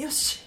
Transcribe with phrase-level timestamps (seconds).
[0.00, 0.40] よし。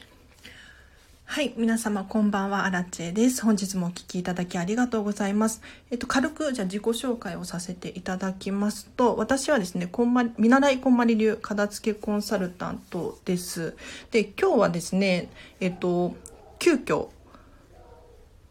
[1.25, 1.53] はい。
[1.57, 2.65] 皆様、こんばんは。
[2.65, 3.43] アラチェです。
[3.43, 5.61] 本日もお聴きいただきありがとうございます。
[5.91, 13.75] えっと、軽く、じゃあ自己紹介をさせていただきますと、私はですね、こんまり、見習いこんまり流片付けコンサルタントです。
[14.09, 15.29] で、今日はですね、
[15.59, 16.15] えっと、
[16.57, 17.09] 急遽、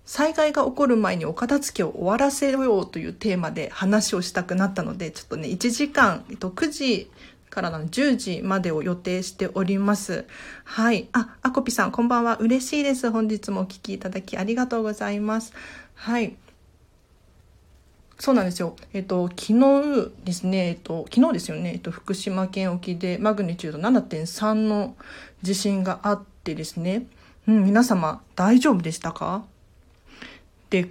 [0.04, 7.10] 災害が起こる前にお片付けを終わらせようというテーマで話をしたくなったので、ちょっとね、1時間、えっと、9時
[7.52, 10.24] からの10時までを予定しております。
[10.64, 11.08] はい。
[11.12, 12.38] あ、あこぴさん、こんばんは。
[12.38, 13.10] 嬉しいです。
[13.10, 15.52] 本日もお聴きいただきありがとうございます。
[15.94, 16.34] はい。
[18.18, 18.74] そうなんですよ。
[18.94, 24.96] えっと、昨日ですね、えっと、昨日ですよね、えっと、福島県沖でマグニチュード7.3の
[25.42, 27.06] 地震があってですね、
[27.46, 29.44] うん、皆様大丈夫でしたか？
[30.70, 30.88] で、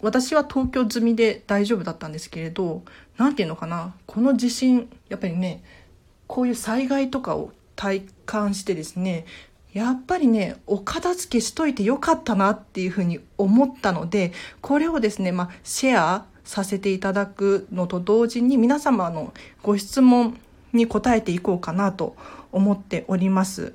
[0.00, 2.82] 私は東京済みで大丈夫だったんですけれど、
[3.18, 5.62] なんていうのかな、この地震、やっぱりね、
[6.28, 9.26] こういう災害とかを体感してですね
[9.72, 20.38] やっぱりねお片付けしといてよかったなっていうふうに思ったのでこれをですね、まあ、シェアさせていただくのと同時に皆様のご質問
[20.72, 22.16] に答えていこうかなと
[22.52, 23.74] 思っております。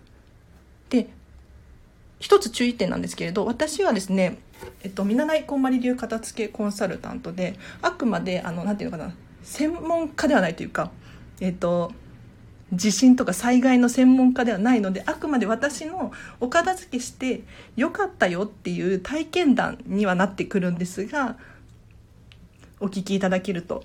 [0.89, 1.07] で
[2.19, 4.37] 一つ注意点なんですけれど私はですね、
[4.81, 10.91] えっと、見習いこんまり流片付けコンサルタントであくまであのなんていうのかな専門家ではないというか
[11.41, 11.91] えっと
[12.71, 17.41] 地震とか災害の専門家ではないのであくまで私のお片付けして
[17.75, 21.37] よかったよっていう体験談にはなってくるんですが
[22.79, 23.83] お聞きいただけると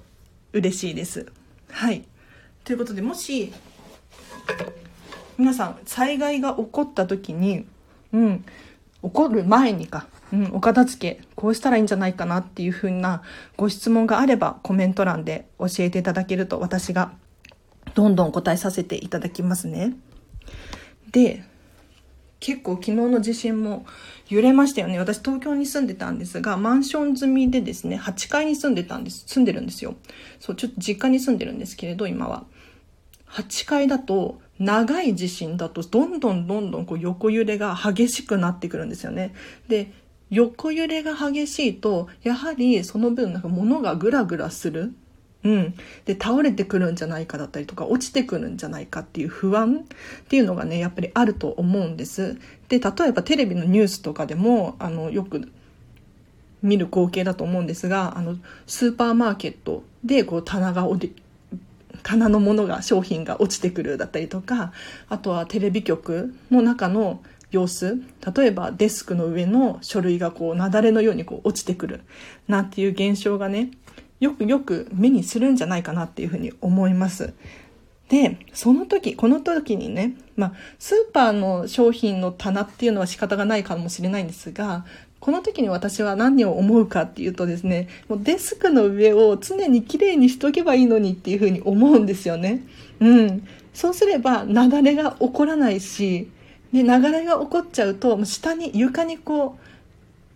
[0.53, 1.27] 嬉しいです。
[1.71, 2.05] はい
[2.65, 3.53] ということでもし
[5.37, 7.67] 皆さん災害が起こった時に
[8.13, 8.45] うん
[9.03, 13.23] 起こる前にか、うん、お片付けこうしたらいいんじゃないかなっていうふうな
[13.57, 17.13] ご質問があればコメント欄で教えていただけると私が
[17.95, 19.95] どんどん答えさせていただきますね。
[21.13, 21.45] で、
[22.41, 23.85] 結構昨日の地震も
[24.29, 24.99] 揺れましたよね。
[24.99, 29.25] 私東京に住んでたんですが、マンション済みでですね、8階に住んでたんです。
[29.27, 29.97] 住んでるんですよ。
[30.39, 32.45] そう、ちょっと実家に住んでるんですけれど、今は。
[33.31, 39.35] 8階だと、長い地震だと、どんどんどんどんこう横揺れが激しくなってくるんですよね。
[39.69, 39.93] で、
[40.31, 44.95] 横揺れが激しいと、やはりその分なんか物がグラグラする。
[45.45, 45.75] うん。
[46.05, 52.37] で、倒れてくるんじゃないかだったりとか、落ちてくるんじゃないかっていう不安っていうのがね、やっぱりあると思うんです。
[52.69, 55.51] で、例えばテレビのニュースとかでも、あの、よく
[56.63, 61.15] 見る光景だと思うんですが、あの、スーパーマーケットで、こう、棚が落ち、
[62.03, 64.73] 棚のものが、商品が落ちてくるだったりとか、
[65.09, 68.03] あとはテレビ局の中の様子、
[68.37, 72.01] 例えばデスクの上の書類がこう、雪崩のようにこう落ちてくる、
[72.49, 73.71] なんていう現象がね、
[74.21, 77.33] よくよく目にするんじゃないかなっていうふうに思います。
[78.09, 84.87] で、その時、この時にね、まあ、スーパーの商品の棚っていうのは仕方がないかもしれないんですが、
[85.21, 92.63] この時に私は何を思うかっていうとですね、もうデスクの上を常にきれいにしとけばいいのにっていうふうに思うんですよね。
[93.01, 93.47] うん。
[93.75, 96.31] そうすれば、雪崩が起こらないし、
[96.73, 99.69] で、雪崩が起こっちゃうと、下に、床にこう、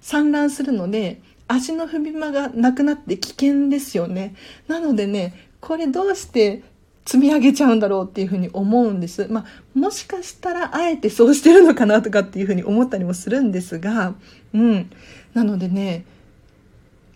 [0.01, 4.35] 散乱するので、足の踏み間がなくなって危険ですよね。
[4.69, 6.63] なのでね、これどうして
[7.05, 9.27] 積み上げちゃうんだろうっていうふうに思うんです。
[9.29, 14.15] まあ、もしかしたらあえてそうしてるのかなとかっていうふうに思ったりもするんですが、
[14.55, 14.91] うん。
[15.35, 16.05] なのでね、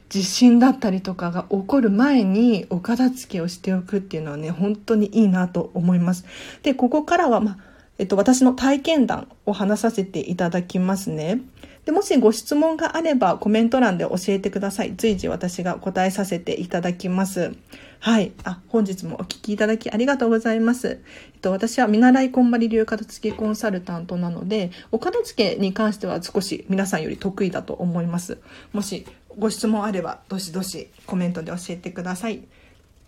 [0.08, 6.24] 地震だったりとかが起こる前にお片付けをしておくっていうのはね、本当にいいなと思います。
[6.62, 7.56] で、ここからは、まあ、
[7.98, 11.40] えっと、私の体験談を話させていただきますね。
[11.86, 14.94] で、もしご質問があればコメント欄で教えてください。
[14.96, 17.52] 随時私が答えさせていただきます。
[18.00, 18.32] はい。
[18.42, 21.00] あ、本日もお聞きいただきありがとうございます。
[21.34, 28.38] えっと、私は見習いこんまり流片付けコンサルタントなので、お片付けに関しては少し皆さんより得意だと思います。
[28.72, 29.06] もし
[29.38, 32.42] ご質問あれば、どしどしコメントで教えてください。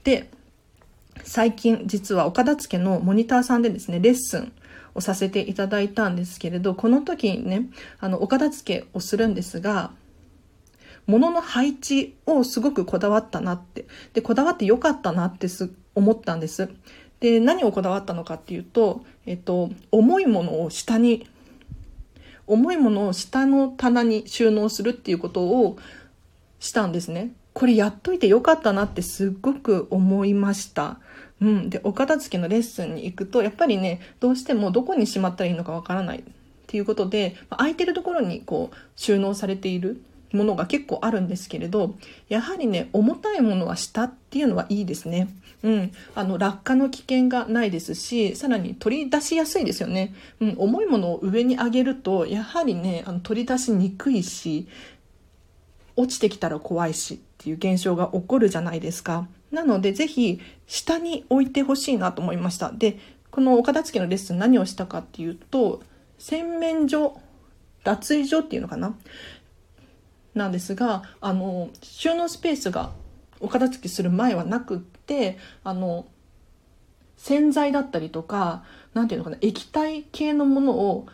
[0.05, 0.31] で、
[1.25, 4.53] 最近実はお片付けのモニターさんでですね、レッスン
[4.99, 7.67] をさせていただいたんですけれど、この時にね、
[8.01, 9.93] あの、お片付けをするんですが、
[11.07, 16.69] 物の配置をすごくこだわったなって、で、こだわってよかったなってす思ったんです。
[17.21, 21.27] で、何をこだわったのかっていうと、えっと、重いものを下に、
[22.47, 25.79] 重いものを下の棚に収納するっていうことを
[26.59, 27.33] したんですね。
[27.55, 31.01] これやっといてよかったなってすっごく思いました。
[31.41, 31.71] うん。
[31.71, 36.23] で、お片付けのレッスンに行くと、やっぱりね、どうしてもどこにしまったらいいのかわからないっ
[36.67, 40.03] ていうことで、空いてるところにこう収納されている。
[40.33, 41.95] ものが結構あるんですけれど
[42.29, 45.29] やはりね重たいものは下っていうのはいいですね。
[45.63, 54.69] うん、あの落下の危険がないですしさらに取り出しやすいですよね、うん、重いものを上に上げるとやはりねあの取り出しにくいし
[55.97, 62.71] 落ちてきたら怖いしっていう現象が起こるじゃないですかなのでぜひ下に置いてほしいなと思いました。
[62.73, 62.99] で
[63.31, 65.83] このお片付けのレッスン何をしたかっていうと
[66.19, 67.21] 洗面所
[67.85, 68.95] 脱衣所っていうのかな？
[70.35, 72.91] なんですがあの収納スペースが
[73.41, 76.07] お片付けする前はなくってあの
[77.17, 78.65] 洗剤だったりとか
[78.95, 81.07] 何ていうのかな液体系のものを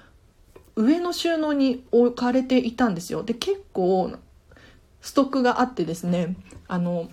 [0.76, 3.22] 上の収納に置かれていたんですよ。
[3.22, 4.12] で結構
[5.00, 6.36] ストックがあってですね
[6.66, 7.08] あの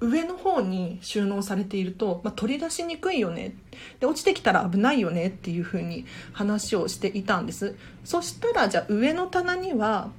[0.00, 3.54] 上の方に収納されていると、まあ、取り出しにくいよね
[4.00, 10.10] で落ちてきたら危ないよねっていう風に話をしていたんですそしたらじゃあ上の棚には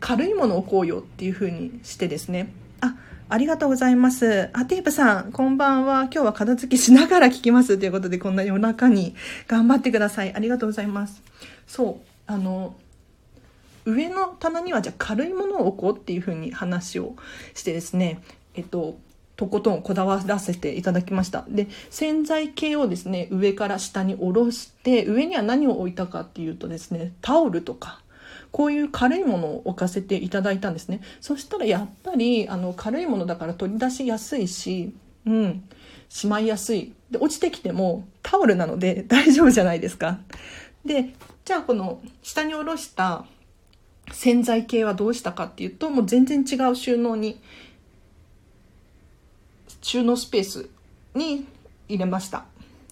[0.00, 2.96] 軽いものを置こうよっていう風にしてですねあ
[3.28, 4.50] ありがとうございます。
[4.52, 6.02] あ、テープさん、こんばんは。
[6.02, 9.16] 今日は片付けしながら聞きますということで、こんな夜中に
[9.48, 10.32] 頑張ってください。
[10.32, 11.24] ありがとうございます。
[11.66, 12.76] そう、あの、
[13.84, 17.16] 上の棚にはじゃあ軽いものを置こうっていう風に話を
[17.54, 18.20] してですね、
[18.56, 18.98] えっと、
[19.36, 21.44] とことんこだわらせていただきました。
[21.48, 28.00] で、洗剤系をですね、上から下に下ろして、上には何を置いたかっていうとですね、タオルとか、
[28.50, 31.02] こういう軽いものを置かせていただいたんですね。
[31.20, 34.94] そしたらやっぱり、あの、軽いものだから取り出しやすいし、
[35.26, 35.68] うん、
[36.08, 36.94] しまいやすい。
[37.10, 40.20] で、落ちてきてもタオルなので 大丈夫じゃないですか。
[40.84, 41.14] で、
[41.44, 43.26] じゃあこの下に下ろした
[44.12, 47.40] 洗剤系はどうしたかっていうと、もう全然違う収納に
[49.86, 50.68] 収納スペース
[51.14, 51.46] に
[51.88, 52.44] 入れました。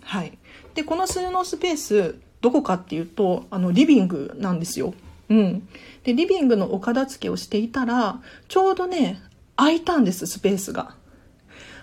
[0.03, 0.39] はい。
[0.77, 4.95] で、この収納スペース、どこかっていうと、あの、リビングなんですよ。
[5.29, 5.69] うん。
[6.05, 9.21] で、リビングのお片付けをしていたら、ちょうどね、
[9.57, 10.95] 空いたんです、スペースが。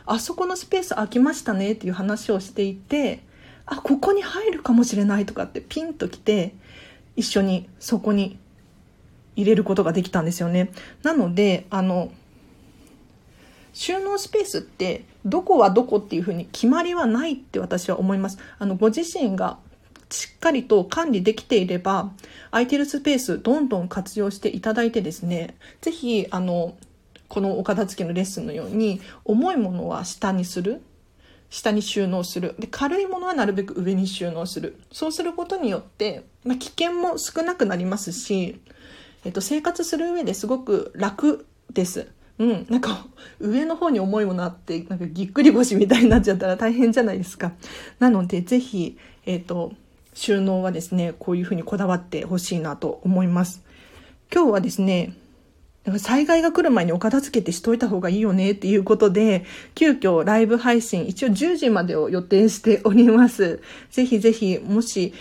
[0.06, 3.20] あそこのスペース空きましたねっていう話をしていて、
[3.66, 6.56] あ、ここに入るかもしれないとかってピンと来て、
[7.18, 8.40] 一緒にそこに
[9.36, 10.72] 入れることができたんですよね。
[11.04, 12.14] なので、あの、
[13.74, 18.38] 収納スペースってどこはどこっていうふうに決まりはないって私は思います。
[18.60, 19.58] あの、ご自身が
[20.10, 22.12] しっかりと管理できていれば、
[22.52, 26.76] 空いてるスペースどんどん活用していただいてですね、ぜひ、あの、
[27.30, 30.82] このお片付けのレッスンのように、重いものは下にする。
[31.50, 32.56] 下に収納する。
[32.60, 34.78] で、軽いものはなるべく上に収納する。
[34.92, 38.60] そうすることによって、まあ、危険も少なくなりますし、
[39.24, 42.08] えっと、生活する上ですごく楽です。
[42.40, 43.06] うん、なんか
[43.40, 47.54] 上の方に重いものあってなんかぎっくり腰みたいになっちゃったら大変じゃないですか。
[48.00, 49.74] なのでぜひ、えっ、ー、と
[50.14, 53.64] 収納はですねこういうふうにこだわってほしいなと思います。
[54.34, 55.14] 今日はですね
[55.98, 63.62] 災害が来る前にお片付けてしといた方がいいよねっていうことで、急遽ライブ配信、一応10時までを予定しております。
[63.90, 65.14] ぜひぜひ、もし、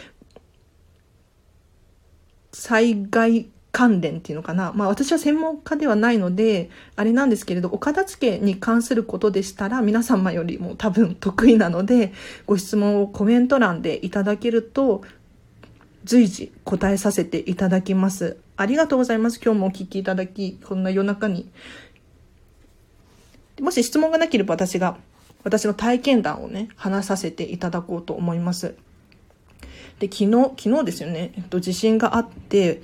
[2.53, 4.73] 災害関連っていうのかな。
[4.75, 12.13] まあ私は専門家ではないので、あれなんですけれど、お片付けに関することでしたら、皆様よりも多分得意なので、
[12.47, 15.03] ご質問をコメント欄でいただけると、
[16.05, 18.39] 随時答えさせていただきます。
[18.57, 19.41] ありがとうございます。
[19.43, 21.49] 今日もお聞きいただき、こんな夜中に。
[23.61, 24.97] もし質問がなければ私が、
[25.45, 28.75] 私の体験談をね、話させていただこうと思います。
[29.99, 32.83] で、昨日、昨日ですよね、えっと、地震があって、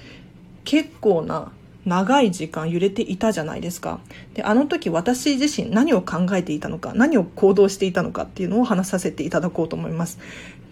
[0.66, 1.52] 結構な
[1.86, 4.00] 長い時間揺れていたじゃないですか。
[4.34, 10.18] で、あの時私自身何を考えていたのか、何を行動していたのかっていうのを話させていただこうと思います。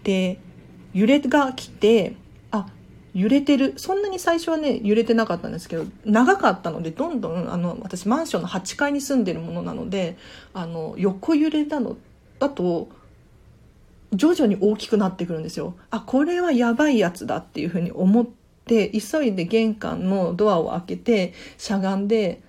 [0.03, 0.37] で、
[0.93, 2.17] 揺れが来て、
[2.51, 2.67] あ、
[3.13, 3.75] 揺れてる。
[3.77, 10.17] そんなに最初はね、揺れてなかったんですけど、長かったので、どんどん、あの、私マンションの8階に住んでるものなので、
[10.53, 11.95] あの、横揺れたの
[12.39, 12.89] だと、
[14.11, 15.75] 徐々に大きくなってくるんですよ。
[15.91, 22.41] あ、これはやばいやつだっていうふうに思って、で急いで玄関のドアを開けてしゃがんで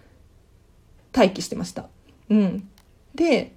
[1.14, 1.86] 待機してました。
[2.28, 2.68] うん、
[3.14, 3.52] で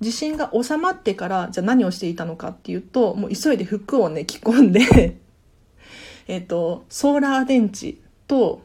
[0.00, 5.16] 地震が収まってからじゃあ何をしていたのかっていうともう急いで服をね着込んで
[6.26, 7.96] えっとソーラー電池
[8.26, 8.62] と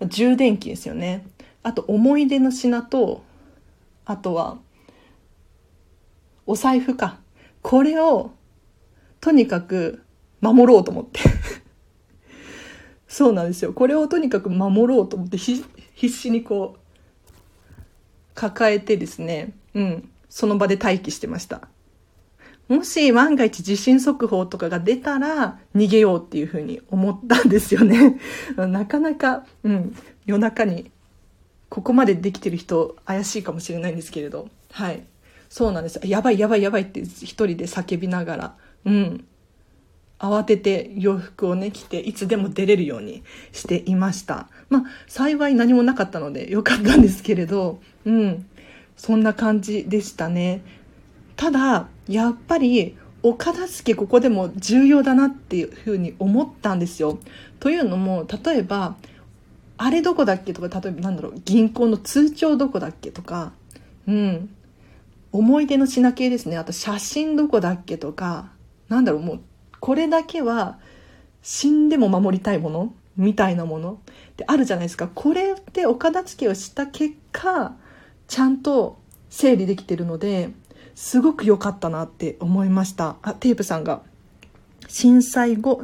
[0.00, 1.26] 充電器ですよね。
[1.62, 3.22] あと思い出の品と
[4.04, 4.58] あとは
[6.46, 7.18] お財布か。
[7.60, 8.30] これを
[9.20, 10.02] とにかく
[10.40, 11.20] 守ろうと思って。
[13.08, 13.72] そうなんですよ。
[13.72, 15.64] これをとにかく守ろうと思って必
[16.08, 16.80] 死にこう、
[18.34, 21.68] 抱えてですね、うん、その場で待機してました。
[22.68, 28.20] もし万が一地震速報とかが出たら逃げようっていうふうに思ったんですよね。
[28.56, 29.96] なかなか、うん、
[30.26, 30.90] 夜中に
[31.70, 35.02] ここまでできてる人怪しいかもしれないんですけれど、はい。
[35.48, 35.98] そうなんです。
[36.04, 39.24] やばいやばいやばいって一人で叫びながら、うん。
[40.18, 43.22] 慌てて洋服をね、着て、いつでも出れるように
[43.52, 44.48] していました。
[44.68, 48.46] まあ、幸い何もなかったのでよかったんですけれど、うん。
[48.96, 50.62] そんな感じでしたね。
[51.36, 57.18] ただ、やっぱり、お片付けここでも重要だなっていうふうに思ったんですよ。
[57.60, 58.96] というのも、例えば、
[59.76, 60.52] あれどこだっけ？
[60.52, 63.12] とか、例えばなんだろう、銀行の通帳どこだっけ？
[63.12, 63.52] とか、
[64.08, 64.50] うん。
[65.30, 66.56] 思い出の品系ですね。
[66.56, 67.98] あと写真どこだっけ？
[67.98, 68.50] とか、
[68.88, 69.40] なんだろう、もう、
[69.80, 70.78] これだけは
[71.42, 75.08] 死んでも守りたいものみたいなものってあるじゃないですか。
[75.12, 77.74] これでお片付けをした結果、
[78.28, 78.98] ちゃんと
[79.30, 80.50] 整理できてるので、
[80.94, 83.16] すごく良かったなって思いました。
[83.22, 84.02] あ、テープさんが、
[84.88, 85.82] 震災後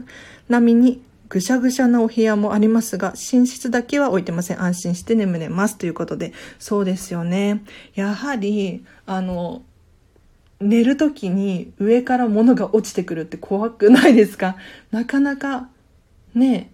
[0.48, 4.62] 並みにぐしゃぐしゃなお部屋もありますが、寝室だけは置いてません。
[4.62, 5.76] 安心して眠れます。
[5.76, 7.64] ということで、そうですよね。
[7.94, 9.62] やはり、あの、
[10.64, 14.56] 寝るときに上から物が落ちてくるって怖くないですか？
[14.90, 15.68] なかなか、
[16.35, 16.71] ね、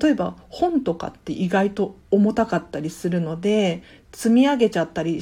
[0.00, 5.20] 例えば本とかって意外と重たかったりするので、積み上げちゃったり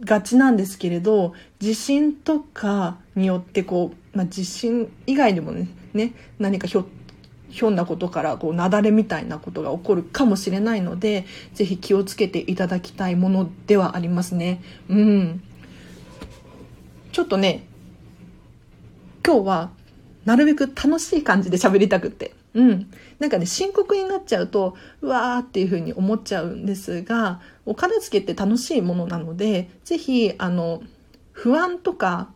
[0.00, 6.86] がちなんですけれど、地震とかによってこう、まあ、地震以外にもね、ね何かひょ
[7.50, 11.24] ひょんなことからこう雪崩みたいなことが起こるかもしれないので
[11.54, 14.62] ぜひ気をつけていただきたいものではありますね。
[14.88, 15.42] うん。
[17.12, 17.66] ちょっとね
[19.24, 19.70] 今日は
[20.24, 22.34] なるべく楽しい感じで喋りたくって。
[22.54, 22.90] うん。
[23.18, 30.82] なんかね、深刻になっちゃうと、うわーっていうふうに思っちゃうんですが、お片付けって楽しいものなので、ぜひ、あの、
[31.32, 32.30] 不安とか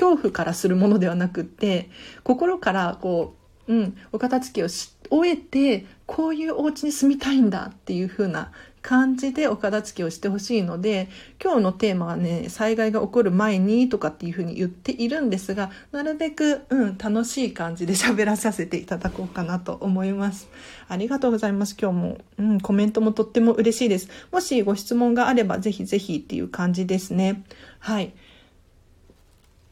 [0.00, 1.90] 恐怖からするものではなくって
[2.24, 3.36] 心からこ
[3.68, 8.50] う、うん、お片付けをし終えてこういうお家に住みたいんだっていう風な
[8.82, 11.08] 感じでお片付けをしてほしいので
[11.42, 20.48] 今日のテーマはね災害が起こる前にとかっていう風に言っているんですがなるべく、うん、楽しい感じで 喋らさせていただこうかなと思います。
[20.88, 21.76] ありがとうございます。
[21.80, 24.08] 今日も、うん、コメントもとっても嬉しいです。
[24.32, 27.44] もしご質問があればぜひぜひっていう感じですね。
[27.78, 28.12] はい。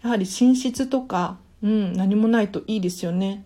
[0.02, 3.44] やはり寝室とか、うん、何もないといいですよね。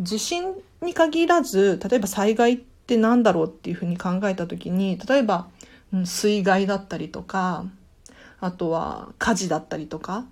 [0.00, 5.46] 地震に限らず、例えば災害ってって何だろうっていうふうに考えた時に、例えば、
[5.92, 7.64] うん、水害だったりとか、
[8.40, 10.26] あとは火事だったりとか、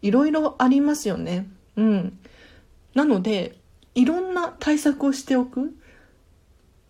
[0.00, 1.46] いろいろありますよね。
[1.76, 2.18] うん。
[2.94, 3.56] なので、
[3.94, 5.76] いろんな対策をしておく。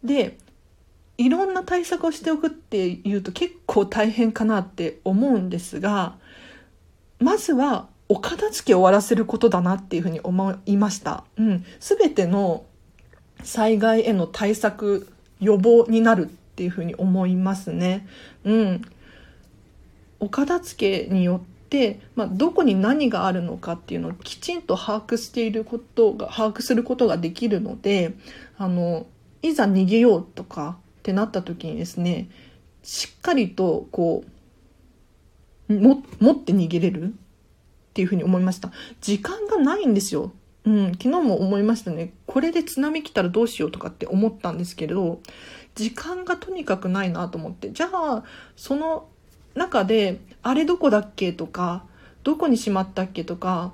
[0.03, 0.39] で、
[1.19, 6.17] いろんな対策をしておくっていうと結構大変かなって思うんですが、
[7.19, 11.25] まずはお片付け終わらせることだなっていうふうに思いました。
[11.37, 11.65] うん。
[11.81, 12.65] すべての
[13.43, 15.09] 災害への対策、
[15.41, 18.07] 予防になるっていうふうに思いますね。
[18.45, 18.83] うん。
[20.21, 28.15] お片付けによって、まあ、どこに何があるのかっていうのをきちんと把握していることが、把握することができるので、
[28.57, 29.07] あの、
[29.43, 32.29] いざ逃げようとかってなった時にですね、
[32.83, 34.25] しっかりとこ
[35.69, 37.09] う、も、持って逃げれるっ
[37.95, 38.71] ていうふうに思いました。
[39.01, 40.33] 時間がないんですよ。
[40.65, 42.13] うん、昨日も思いましたね。
[42.27, 45.21] これで津波来たらどうしようとかって思ったんですけれど、
[45.75, 47.73] 時間がとにかくないなと思って。
[47.73, 48.25] じゃあ、
[48.57, 49.09] その
[49.55, 51.85] 中で、あれどこだっけとか、
[52.23, 53.73] どこにしまったっけとか、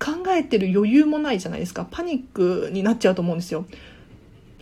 [0.00, 1.86] 考えてる余裕もないじゃないですか。
[1.88, 3.66] パニックになっちゃうと思うんですよ。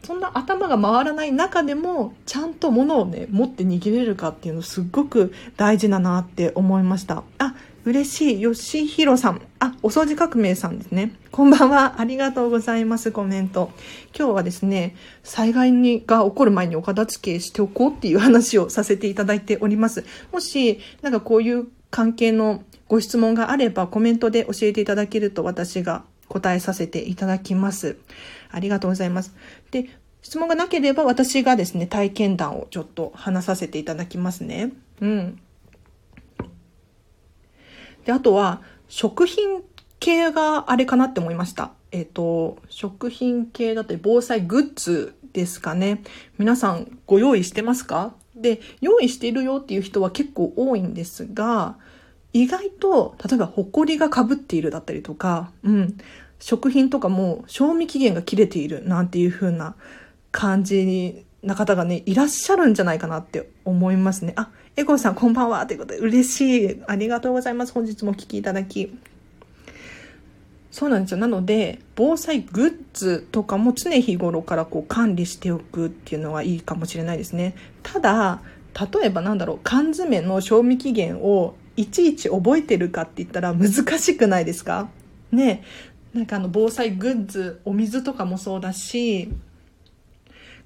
[0.05, 7.23] そんな頭が回らない中でも、ちゃんと物をね、持って逃げれるかっていうのすっごく大事だなって思いました。
[7.39, 7.55] あ、
[7.85, 8.41] 嬉しい。
[8.41, 9.43] よしひろさん。
[9.59, 11.17] あ、お掃除革命さんですね。
[11.33, 12.01] こんばんは。
[12.01, 13.11] ありがとうございます。
[13.11, 13.73] コメント。
[14.17, 20.05] 今日はですね、災害にが起こる前にお片付けしておこうっていう話をさせていただいております。
[20.31, 27.97] もし、なんかこういう関係のご質問があればコメントで教えていただけると私が答えさせていただきます。
[28.53, 29.35] ありがとうございます。
[29.73, 29.89] で、
[30.23, 34.73] 質問がなければ私がですね、体験談をちょっと話させていただきますね。
[35.01, 35.41] うん。
[38.05, 39.63] で、あとは、食品
[40.01, 41.73] 系があれかなって思いました。
[41.93, 46.03] えっ、ー、と、食品系だったり防災グッズですかね。
[46.39, 48.15] 皆さんご用意してますか？
[48.35, 51.77] で、用意しているよっていう人は結構多いんですが、
[52.33, 55.99] 意外と、例えば、ホコリが被っているだったりとか、うん、
[56.39, 59.77] 食品とかも賞味期限が切れているなんていう風な
[60.33, 64.33] 感じな方がね、いらっしゃるんじゃないかなって思いますね。
[64.37, 66.83] あ、エゴさんこんばんはということで嬉しい。
[66.87, 67.75] ありがとうございます。
[67.75, 68.97] 本日もお聴きいただき。
[70.71, 71.19] そうなんですよ。
[71.19, 77.55] なので、防災グッズとかも常日頃からこう管理しておくっていうのはいいかもしれないですね。
[77.83, 78.41] ただ、
[78.75, 84.89] 例えばなんだろう、缶詰の賞味期限をいちいち覚えてるかって言ったら難しくないですか？
[85.31, 85.65] ね
[86.15, 89.29] なんかあの防災グッズ、お水とかもそうだし、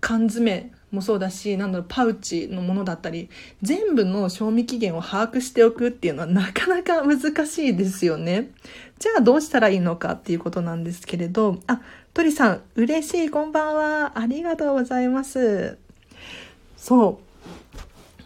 [0.00, 3.28] 缶詰もそうだし、なんだろう、パウチのものだったり、
[3.62, 8.50] 全部の賞味期限を把握しておくっていうのはなかなか難しいですよね。
[8.98, 11.82] じゃあどうしたらいいのかっていうことなんですけれど、あ、
[12.14, 14.18] 鳥さん、嬉しい、こんばんは。
[14.18, 15.78] ありがとうございます。
[16.76, 18.24] そう。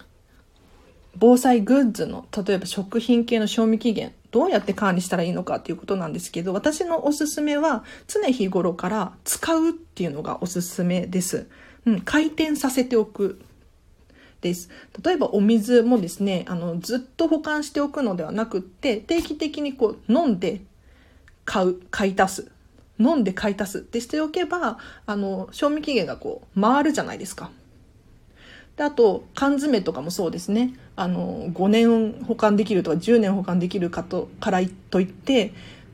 [1.19, 11.47] 防災グッズの、例えば食品系の賞味期限、どうやって管理したらいいのかっていうことなんですけど、私のおすすめは常日頃から使うっていうのがおすすめです。
[11.87, 13.41] うん、回転させておく
[14.41, 14.71] です。
[15.03, 20.61] 例えばお水もですね、あの、ずっと保管しておくのではなくって、定期的にこう、飲んで
[21.45, 22.51] 買う、買い足す。
[22.99, 27.51] 飲んで買い足すってしておけば、あの、賞味期限がこう、回るじゃないですか。
[28.81, 30.73] で、あと、缶詰とかもそうですね。
[30.97, 35.53] あの、5年保管できるとか10年保管できるかと、からといって、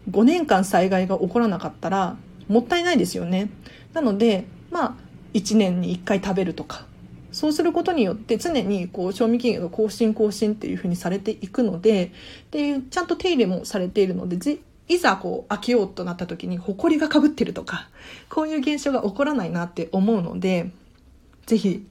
[0.09, 2.17] 5年間災害が起こらなかったら、
[2.47, 3.51] もったいないですよね。
[3.93, 4.95] なので、まあ、
[5.35, 6.87] 1年に1回食べるとか
[7.33, 12.13] そうすることによって常にこう賞味期限が更新更新っていうふうにされていくので
[12.53, 14.39] でちゃんと手入れもされているので
[14.89, 17.91] いざこう開けようとなった時に埃がかぶってるとか
[18.31, 20.71] こういう現象が起こらないなって思うので
[21.45, 21.87] ぜひ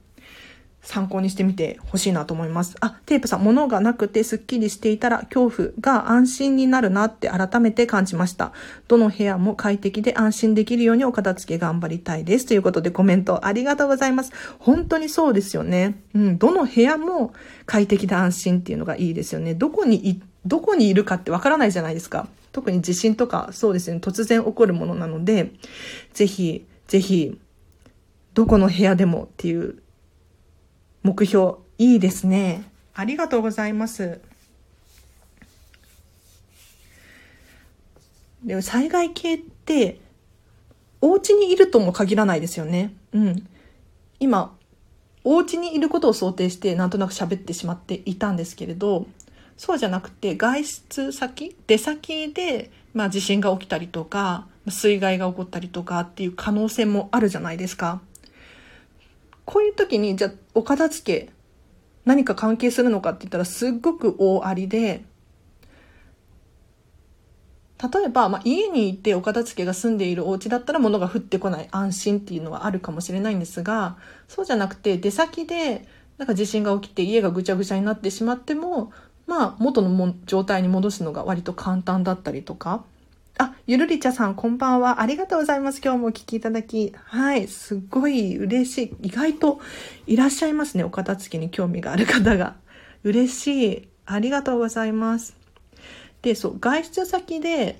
[0.86, 2.76] 参考にしてみてほしいなと思います。
[2.80, 8.52] あ、テープさん、物がなくてスッキリしていたら恐怖が安心になるなって改めて感じました。
[8.86, 12.46] どの部屋も快適で安心できるようにお片付け頑張りたいです。
[12.46, 14.30] ということでコメントありがとうございます。
[14.60, 16.00] 本当にそうですよね。
[16.14, 17.34] うん、どの部屋も
[17.66, 19.54] 快適で安心っていうのがいいですよね。
[19.54, 22.28] どこにい、どこにいるかってわからないじゃないですか。
[22.52, 25.50] 特に地震とかそうですね、突然起こるものなので、
[26.14, 27.38] ぜひ、ぜひ、
[28.34, 29.76] どこの部屋でもっていう
[31.06, 32.64] 目標、いいですね。
[32.92, 34.20] ありがとうございます。
[38.42, 40.00] でも災害系って、
[41.00, 42.92] お家にいるとも限らないですよね。
[43.12, 43.48] うん。
[44.18, 44.56] 今、
[45.22, 49.06] お家にいることを想定してなんとなく喋ってしまっていたんですけれど、
[49.56, 58.00] そうじゃなくて外出先、出先で、まあ地震が起きたりとか、水害が起こったりとかっていう可能性もあるじゃないですか。
[59.46, 61.32] こういう時に、じゃあ、お片付け、
[62.04, 65.04] 何か関係するのかって言ったらすっごく大ありで、
[67.82, 78.92] 例えば、まあ、家にいてお片付けが住んでいるお家だったら物が降ってこない安心っていうのはあるかもしれないんですが、そうじゃなくて出先でなんか地震が起きて家がぐちゃぐちゃになってしまっても、
[79.26, 82.84] まあ元のも状態に戻すのが割と簡単だったりとか、
[83.38, 85.02] あ、ゆるりちゃさん、こんばんは。
[85.02, 85.82] ありがとうございます。
[85.84, 86.94] 今日もお聞きいただき。
[87.04, 87.46] はい。
[87.48, 89.08] すっごい嬉しい。
[89.08, 89.60] 意外と
[90.06, 90.84] いらっしゃいますね。
[90.84, 92.56] お片付けに興味がある方が。
[93.04, 93.88] 嬉しい。
[94.06, 95.36] ありがとうございます。
[96.22, 97.78] で、そう、外出先で、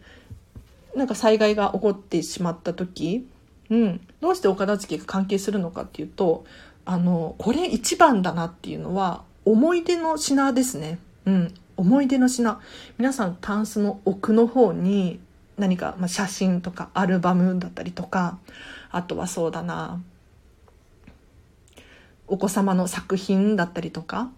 [0.94, 3.26] なんか災害が起こってしまった時、
[3.70, 4.00] うん。
[4.20, 6.44] どうしてお片付けが関係するのかっていうと、
[6.84, 10.98] あの、これ一番だなっていうのは、思い出の品ですね。
[11.24, 11.54] うん。
[11.78, 12.60] 思い出の品。
[12.98, 15.18] 皆さん、タンスの奥の方に、
[15.58, 18.38] 何か、まあ、写真とかアルバムだったりとか
[18.90, 20.02] あとはそうだな
[22.26, 24.30] お子様の作品だったりとか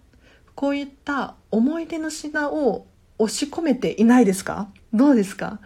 [0.55, 2.87] こういった思い出の品を
[3.19, 4.69] 押し込めていないですか？
[4.93, 5.59] どうですか？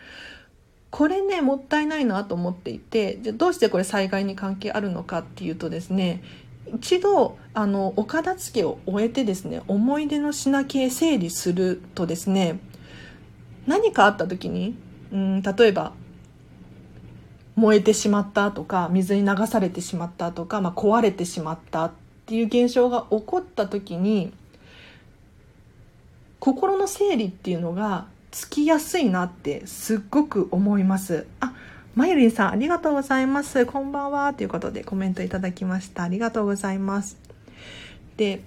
[0.90, 6.22] これねもったいないなと思っていてじゃどうしてこれ災害に関係あるのかっていうとですね
[6.74, 12.60] 一度あのお片付けを終えてですね思い出の品系整理するとですね
[13.66, 14.76] 何かあった時に
[15.12, 15.92] うん例えば
[17.54, 21.92] 燃えてしまったとか水に流されてしまったとか、まあ、壊れてしまったっ
[22.26, 24.32] ていう現象が起こった時に
[26.40, 31.26] 心の整理っていうのがつきやすいなってすっごく思います。
[31.38, 31.52] あ、
[31.94, 33.66] まゆりんさんありがとうございます。
[33.66, 34.32] こんばんは。
[34.32, 36.02] ということでコメントいただきました。
[36.02, 37.18] ありがとうございます。
[38.16, 38.42] で、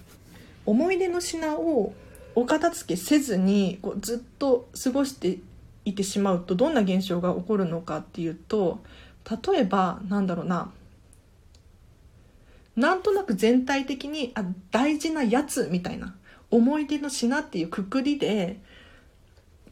[0.65, 1.93] 思い出の品を
[2.33, 5.37] お片付けせずにこうずっと過ごして
[5.85, 8.79] いてしまうとどんな現象が起こるのかっていうと
[9.49, 10.71] 例えばなんだろうな
[12.75, 16.15] なんとなく全体的にあ大事なやつみたいな
[16.51, 18.59] 思い出の品っていうくくりで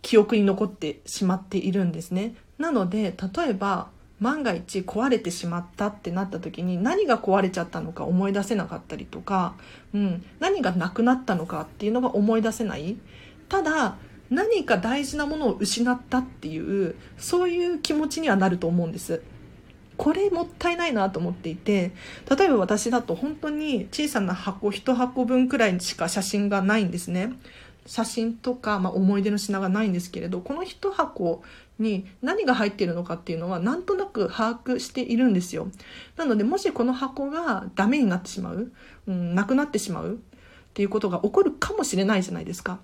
[0.01, 2.35] 記憶に残ってしまっているんですね。
[2.57, 9.55] なので例えば万が一壊れてしまったってなった時に何が壊れちゃったのか思い出せなかったりとか、
[9.93, 12.95] うん、何がなくなったのかっていうのが思い出せない
[13.49, 13.97] ただ
[14.29, 19.21] 何か大事なものを失ったっていうそういう気持ちにはなると思うんです。
[19.97, 21.91] これもったいないなと思っていて
[22.35, 27.33] 例えば私だと本当に小さな箱1箱分くらいしか写真がないんですね。
[27.85, 31.43] 写真とか、まあ、思い出の品がないんですけれどこの1箱
[31.79, 35.67] に何が入っているのかっていうのはなんとなく把握しているんですよ。
[36.15, 38.71] なのでもしこの箱がダメになってしまう、
[39.07, 40.17] うん、なくなってしまうっ
[40.73, 42.79] ていうことが起こるかもしれないじゃないですか。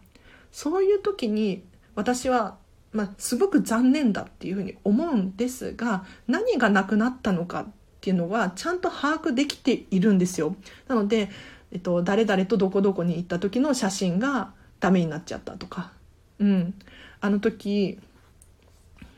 [0.52, 1.64] そういう時に
[1.96, 2.58] 私は、
[2.92, 7.68] まあ、すごく残念だっていうふうに思うんですが何がなくなったのかっ
[8.02, 10.56] ていうのはちゃんと把握できているんですよ。
[10.88, 11.30] なので、
[11.72, 15.92] えっと、誰々とどこどこに行った時の写真がダメになっちゃったとか、
[16.40, 16.74] うん、
[17.20, 18.00] あの時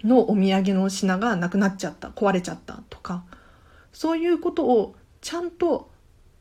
[0.03, 3.23] のお土産の品がなくなっちゃった壊れちゃったとか。
[3.93, 5.91] そういうことをちゃんと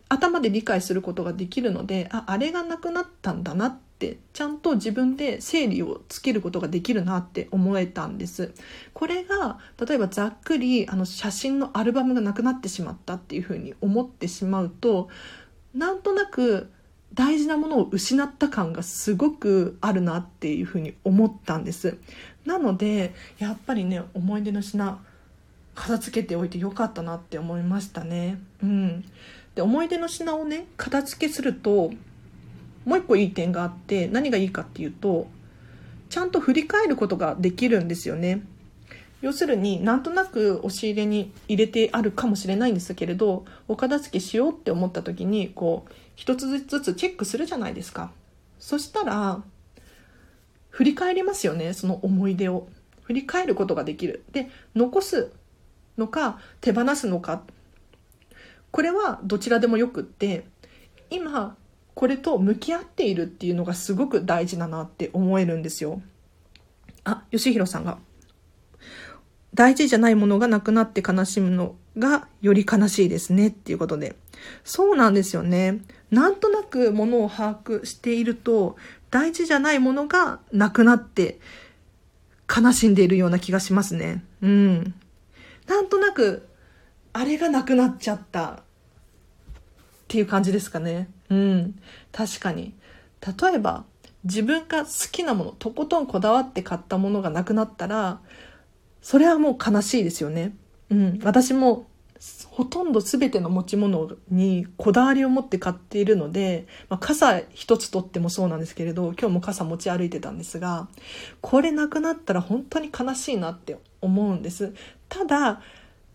[0.08, 3.89] 頭で理解することができるのでああれがなくなったんだなって
[4.32, 8.52] ちゃんと自分で整理をつけることができるなって思えたんです。
[8.94, 15.08] これが例えばざっくりあの写真のアルバムがなくなってしまったっていうふうに思ってしまうと
[15.74, 16.70] なんとなく
[17.14, 21.98] 大事なものを失った感がすごくあるなっていうふうに思ったんです。
[22.44, 24.98] なのでやっぱりね思い出の品
[25.74, 28.40] 片付けておいてよかったなって思いましたね。
[28.62, 29.04] うん。
[29.54, 31.90] で思い出の品をね片付けすると
[32.90, 35.28] もう一個いい点があって何がいいかっていうと
[36.08, 38.42] ちゃんと振り返ることができるんですよね。
[39.22, 48.10] 要するになんとなく押し入れに入れてあるかもしれないんですけれどお片付けしようって思った時にこう一つずつチェックするじゃないですか。
[48.58, 49.40] そしたら
[50.70, 52.66] 振り返りますよねその思い出を。
[53.04, 54.24] 振り返ることができる。
[54.32, 55.30] で残す
[55.96, 57.44] のか手放すのか。
[58.72, 60.44] これはどちらでもよくって
[61.08, 61.56] 今
[61.94, 66.00] これと向き合っているっていうのがすごく大事だなって思えるんですよ
[67.04, 67.98] あ吉弘さんが
[69.54, 74.14] 大事じゃないものがなくなって悲しむのがより悲しいですねっていうことで
[74.64, 78.76] そうなんですよねなんとなくものを把握していると
[79.10, 81.40] 大事じゃないものがなくなって
[82.50, 84.24] 悲しんでいるような気がしますね。
[84.42, 84.94] うん。
[85.68, 86.48] なんとなく、
[87.12, 88.62] あれがなくなっちゃったっ
[90.08, 91.08] ていう感じですかね。
[91.30, 91.80] うん。
[92.12, 92.74] 確かに。
[93.20, 93.84] 例えば、
[94.24, 98.20] 自分が好きなもの、とことんこだわって買ったものがなくなったら、
[99.00, 100.54] それはもう悲しいですよね。
[100.90, 101.20] うん。
[101.22, 101.86] 私も
[102.50, 110.88] ほとんど全ての持ち物にこだわりを持って買っているので、まあ、傘一つとってもそうなんですけれど今日も傘持ち歩いてたんですが
[111.40, 114.74] これなくなったら本当に悲しいなって思うんです
[115.08, 115.62] ただ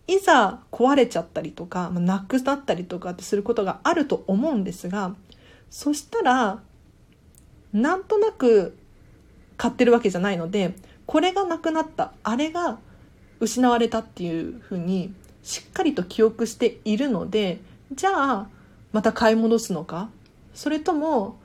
[0.08, 5.14] いざ壊れちゃったりとか、まあ、なくなったりとかってすることがあると思うんですが
[5.70, 6.60] そしたら
[7.72, 8.76] なんとなく
[9.56, 10.74] 買ってるわけじゃないので
[11.06, 12.78] これがなくなったあれが
[13.40, 17.60] 失われたっていうふうにしっかりと記憶しているので
[17.92, 18.48] じゃあ
[18.92, 20.08] また買い戻すのか？
[20.54, 21.38] それとも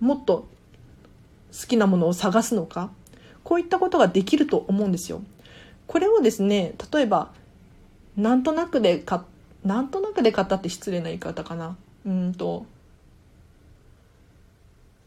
[0.00, 0.48] もっと
[1.52, 2.90] 好きなものを探すのか？
[3.44, 5.22] こういったことができると思うんですよ。
[5.86, 7.32] これをですね例えば
[8.16, 9.20] なんとなくで買
[9.64, 12.66] なんとなくで買ったって失礼な言い方かなうんと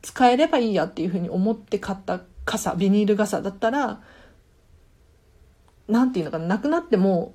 [0.01, 3.99] 使えればいいやっていうふうに思って買った傘ビニール傘だったら
[5.87, 7.33] なんていうのかな、なくなっても、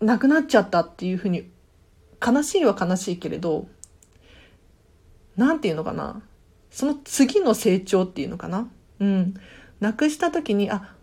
[0.00, 1.48] なくなっちゃったっていうふうに、
[2.24, 3.68] 悲しいは悲しいけれど、
[5.36, 6.20] なんていうのかな、
[6.70, 8.68] その次の成長っていうのかな。
[8.98, 9.34] うん。
[9.80, 10.94] なくした時に、あ、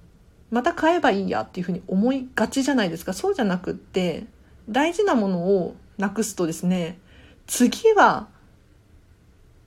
[0.51, 3.13] また買えばいいやっていうふうに思いがちじゃないですか。
[3.13, 4.25] そうじゃなくって、
[4.69, 6.99] 大事なものをなくすとですね、
[7.47, 8.27] 次は、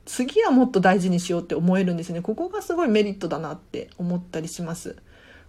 [0.05, 2.23] 次はもっと大事にしようって思えるんですね。
[2.23, 4.97] ここがすごいメリットだなって思ったりします。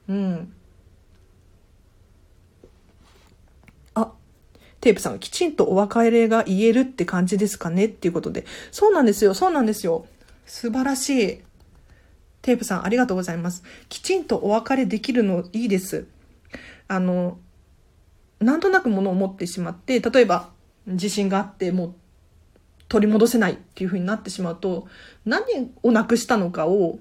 [0.10, 0.54] うん
[3.96, 4.12] あ。
[4.82, 8.46] テープさん、きちんとお別れが言えるって感じですかねっていうことで。
[8.72, 10.06] そうなんですよ、そうなんですよ。
[10.46, 11.42] 素晴らしい。
[12.41, 13.63] テープさん、ありがとうございます。
[13.89, 16.08] きちんとお別れできるのいいです。
[16.88, 17.38] あの、
[18.39, 20.49] なんとなく物を持ってしまって、例えば
[20.88, 21.93] 地震があってもう
[22.88, 24.88] 取り戻せないっていう風になってしまうと、
[25.25, 26.99] 何をなくしたのかを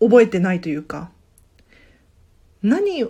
[0.00, 1.10] 覚えてないというか、
[2.62, 3.06] 何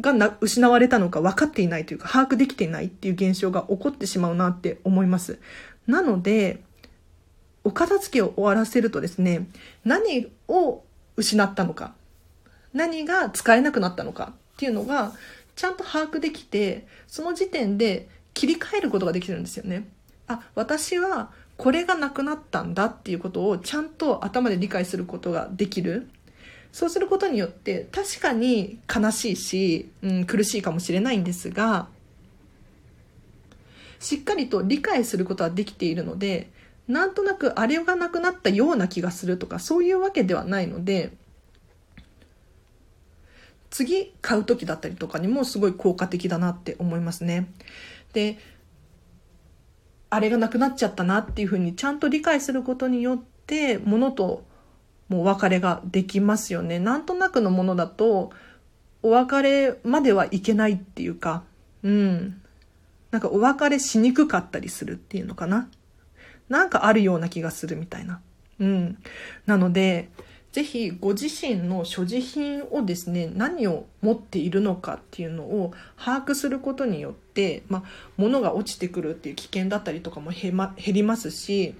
[0.00, 5.38] がな失われたのか分かっていないというか把握できていないっていう現象が起こってしまうなって思います。
[5.86, 6.62] なので
[7.64, 9.48] お片付けを終わらせるとですね
[9.84, 10.82] 何を
[11.20, 11.92] 失ったのか
[12.72, 15.12] 何が使えなくなったのかっていうのが
[15.54, 19.86] ちゃんと把握できてその時点で切り替えることができるんですよね。
[20.26, 26.08] あ私はこれがなくなったんだっていうことをちゃんと頭で理解することができる。
[26.72, 31.88] そうすることによって確かに悲しいし、うん、苦しいかもしれないんですが
[33.98, 36.48] しっかりと理解することはできているので
[36.88, 41.12] なんとなくあれがなくなったような気がするとかそういうわけではないので
[43.70, 47.52] 次買う時だったりとかにもすごい効果的だなって思いますね。
[48.12, 48.38] で
[50.12, 54.44] あれがなくなっちゃったなっていうふうにちゃんと理解することによってものと
[55.08, 56.80] もう別れができますよね。
[56.80, 58.32] なんとなくのものだと
[59.02, 61.44] お別れまではいけないっていうか、
[61.82, 62.40] うん。
[63.10, 65.68] なんかお別れしにくかったりするっていうのかな。
[66.50, 68.20] なんかあるような気がするみたいな。
[68.58, 68.98] うん。
[69.46, 70.10] なので、
[70.52, 77.82] ぜひご自身の所持品をですね何を持っているのかっていうのを把握することによって、まあ、
[78.16, 81.76] 物が落ちてくるっていう危険だったりとかも減,、ま、減りますし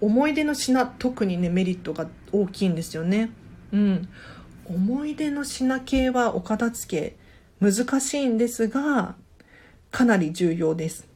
[0.00, 3.30] 思い出の品特にねメリットが大きいんですよね。
[3.72, 4.08] うん、
[4.64, 7.16] 思い出の品系はお片付け
[7.60, 9.14] 難しいんですが
[9.92, 11.06] かなり重要です。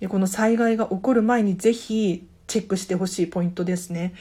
[0.00, 4.14] でこの災害が起こる前にぜひチェックしてほしいポイントですね。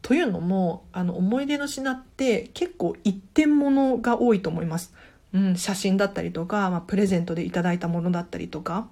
[0.00, 4.94] というのもあの思い出の品って結構一点物が多いと思います。
[5.34, 8.88] うん、写真だったりとか、まあ、プレゼントでいただいたものだったりとか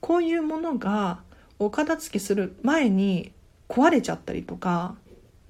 [0.00, 1.20] こういうものが
[1.60, 3.32] お片付けする前に
[3.68, 4.96] 壊れちゃったりとか、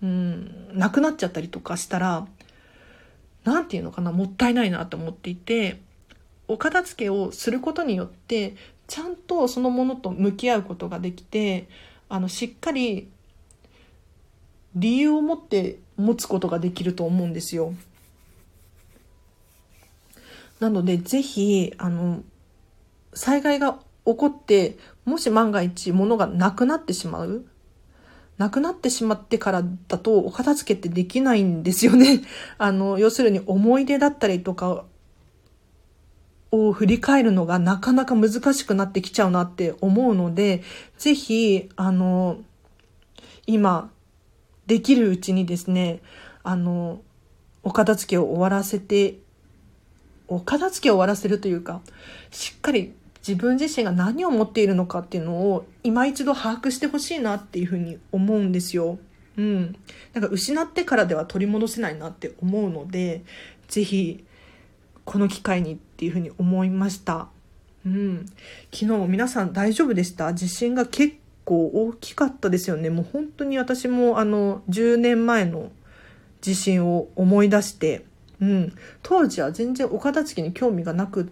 [0.02, 2.26] うん、なくなっちゃったりとかしたら
[3.44, 5.80] 何て言うのかなもったいないなと思っていて
[6.48, 8.56] お片付けをすることによって
[8.86, 11.68] ちゃんとそのものと向き合うことができて
[12.08, 13.08] あのしっかり
[14.74, 17.72] 理由を持って持つことができると思うんですよ。
[20.60, 22.22] なのでぜひあの
[23.12, 27.44] 災害が起こってもし万が一物がなくなってしまう
[28.38, 32.22] なくなってしまってからだとお片付けってできないんですよね。
[32.58, 34.84] あの要するに思い出だったりとか
[36.50, 40.62] を振り返るのがなかなか難しくなってきちゃうなって思うので、
[40.98, 42.38] ぜひ、あの、
[43.46, 43.90] 今、
[44.66, 46.00] できるうちにですね、
[46.42, 47.00] あの、
[47.62, 49.18] お片付けを終わらせて、
[50.28, 51.80] お片付けを終わらせるというか、
[52.30, 52.94] しっかり
[53.26, 58.98] 自分自身が何を持っているのかっていうのを今一度把握してほしいなっていうふうに思うんですよ。
[59.36, 59.76] うん。
[60.12, 63.24] なんか失ってからでは取り戻せないなって思うので、
[63.66, 64.24] ぜひ
[65.04, 67.28] この機会にっていうふうに思いました。
[67.86, 68.26] うん。
[68.70, 70.34] 昨日皆さん大丈夫でした？
[70.34, 71.14] 地震が結
[71.46, 72.90] 構大きかったですよね。
[72.90, 75.72] もう本当に私もあの10年前の
[76.42, 78.04] 地震を思い出して、
[78.40, 78.74] うん。
[79.02, 81.26] 当時は全然お片付けに興味がなくっ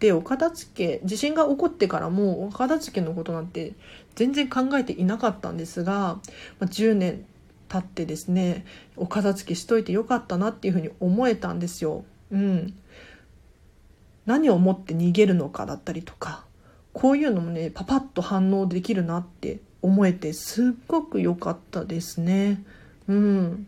[0.00, 3.74] て、お片付け、地震が起こってからもお片付けのことなんて
[4.16, 6.20] 全然考えていなかったんですが、ま
[6.62, 7.24] あ、10年
[7.68, 8.64] 経ってですね、
[8.96, 12.04] お片付けしといてよかったなっていうふうに思えたんですよ。
[12.32, 12.74] うん。
[14.26, 16.44] 何を持って逃げるのかだったりとか
[16.92, 22.62] こういうのもねパパッと反応できるなって思えてすっごく良かったですね。
[23.08, 23.66] うん。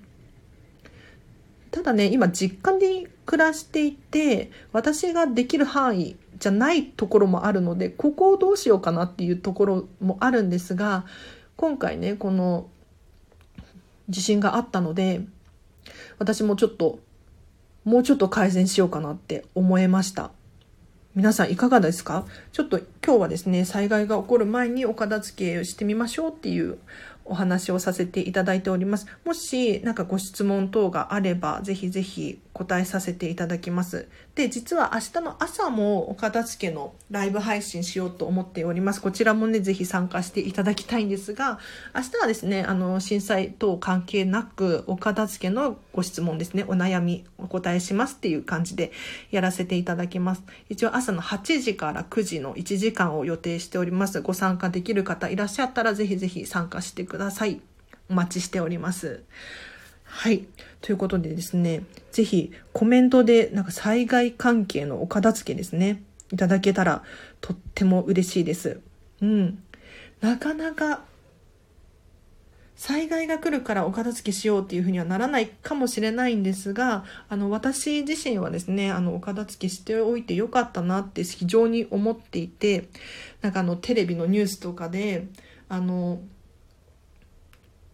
[1.70, 11.06] ただね今実家に暮らしていて私ができる範囲じゃないところもあるのでここをどうしようかなっていうところもあるんですが
[11.56, 12.66] 今回ねこの
[14.10, 15.22] 地震があったので
[16.18, 16.98] 私もちょっと
[17.84, 20.30] もうちょっと改善しようかなって思えました。
[21.14, 22.24] 皆さんいかがですか？
[22.52, 26.78] ちょっと今日はですね、災害が起こる前にお片付けをしてみましょうっていう
[27.26, 29.06] お話をさせていただいております。
[29.26, 34.08] もし何かご質問等があれば、ぜひぜひ答えさせていただきます。
[34.34, 39.02] で、実は明日の朝もお片付けのライブ配信しようと思っております。
[39.02, 41.58] こちらもね、ぜひ参加していただきたいんですが、
[41.94, 48.92] 明日はですね、あの、震災等関係なく、お片付けのご質問ですね、お悩みお答えしますっていう感じで
[49.30, 50.42] やらせていただきます。
[50.70, 54.22] 一応朝の8時から9時の1時間を予定しております。
[54.22, 57.60] ご参加できる方いらっしゃったら、ぜひぜひ参加してください。
[58.08, 59.24] お待ちしております。
[60.04, 60.46] はい。
[60.80, 61.82] ということでですね、
[62.12, 67.02] ぜひコメントでなんか災害関係のお片付けですね、いただけたら
[67.40, 68.80] とっても嬉しいです。
[69.20, 69.62] うん。
[70.20, 71.02] なかなか
[72.76, 82.88] 災害が来るからお片付けしようっていうふうにはならないかもしれないんですが、あの、私自身はですね、あの、お片付けしておいてよかったなって非常に思っていて、
[83.40, 85.28] なんかあの、テレビのニュースとかで、
[85.68, 86.20] あの、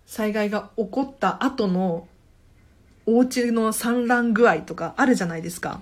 [0.07, 2.09] 災害が起こった後の
[3.11, 5.81] お家の産卵具合とかあるじゃないですか。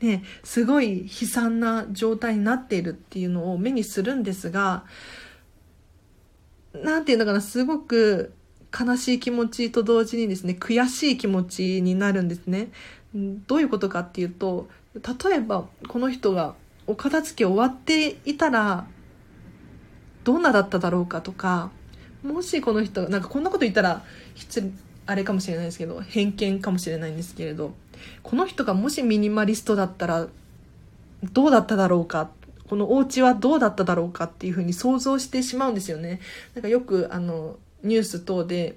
[0.00, 4.84] ね、すごい悲惨な状態になっているっていうのを目にするんですが、
[6.72, 8.32] なんていうのかな、すごく
[8.72, 12.70] 悲しい気持ちと同時にですね、悔しい気持ちになるんですね。
[13.14, 16.54] どういうことかっていうと、例えばこの人が
[16.86, 18.86] お片付け終わっていたら、
[20.24, 21.70] どんなだっただろうかとか、
[22.22, 24.02] もしこの人、なんかこんなこと言ったら、
[25.06, 27.74] あれかもしれないですけど、偏見かもしれないんですけれど、
[28.22, 30.28] この人がもしミニマリストだったら、
[31.32, 32.30] どうだっただろうか
[32.68, 36.20] このお家はどうだっただろうかっていうふうに想像してしまうんですよね。
[36.54, 38.76] なんかよくあのニュース等で、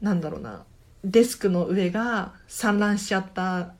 [0.00, 0.64] なんだろうな、
[1.04, 3.74] デスクの上が散乱しちゃった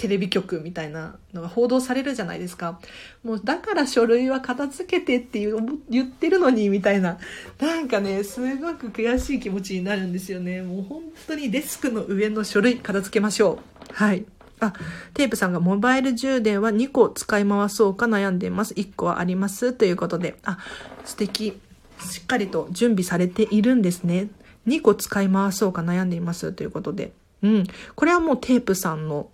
[0.00, 2.80] テレビ局みたいなのが報道されるじゃないですか。
[3.22, 5.46] もうだから書類は片付けてって
[5.90, 7.18] 言ってるのにみたいな。
[7.58, 10.62] なんかね、すごく悔しい気持ちになるんですよね。
[10.62, 13.58] もう本当にデスクの上の書類片付けましょ
[13.90, 13.92] う。
[13.92, 14.24] はい。
[14.60, 14.72] あ、
[15.12, 18.72] テープさんがモバイル充電は2個使い回そうか悩んでます。
[18.72, 20.36] 1個はありますということで。
[20.44, 20.56] あ、
[21.04, 21.60] 素敵。
[22.00, 24.28] しっかりと準備されているんですね。
[24.66, 27.12] 2個使い回そうか悩んでいますということで。
[27.42, 27.66] うん。
[27.94, 29.28] これはもうテープさんの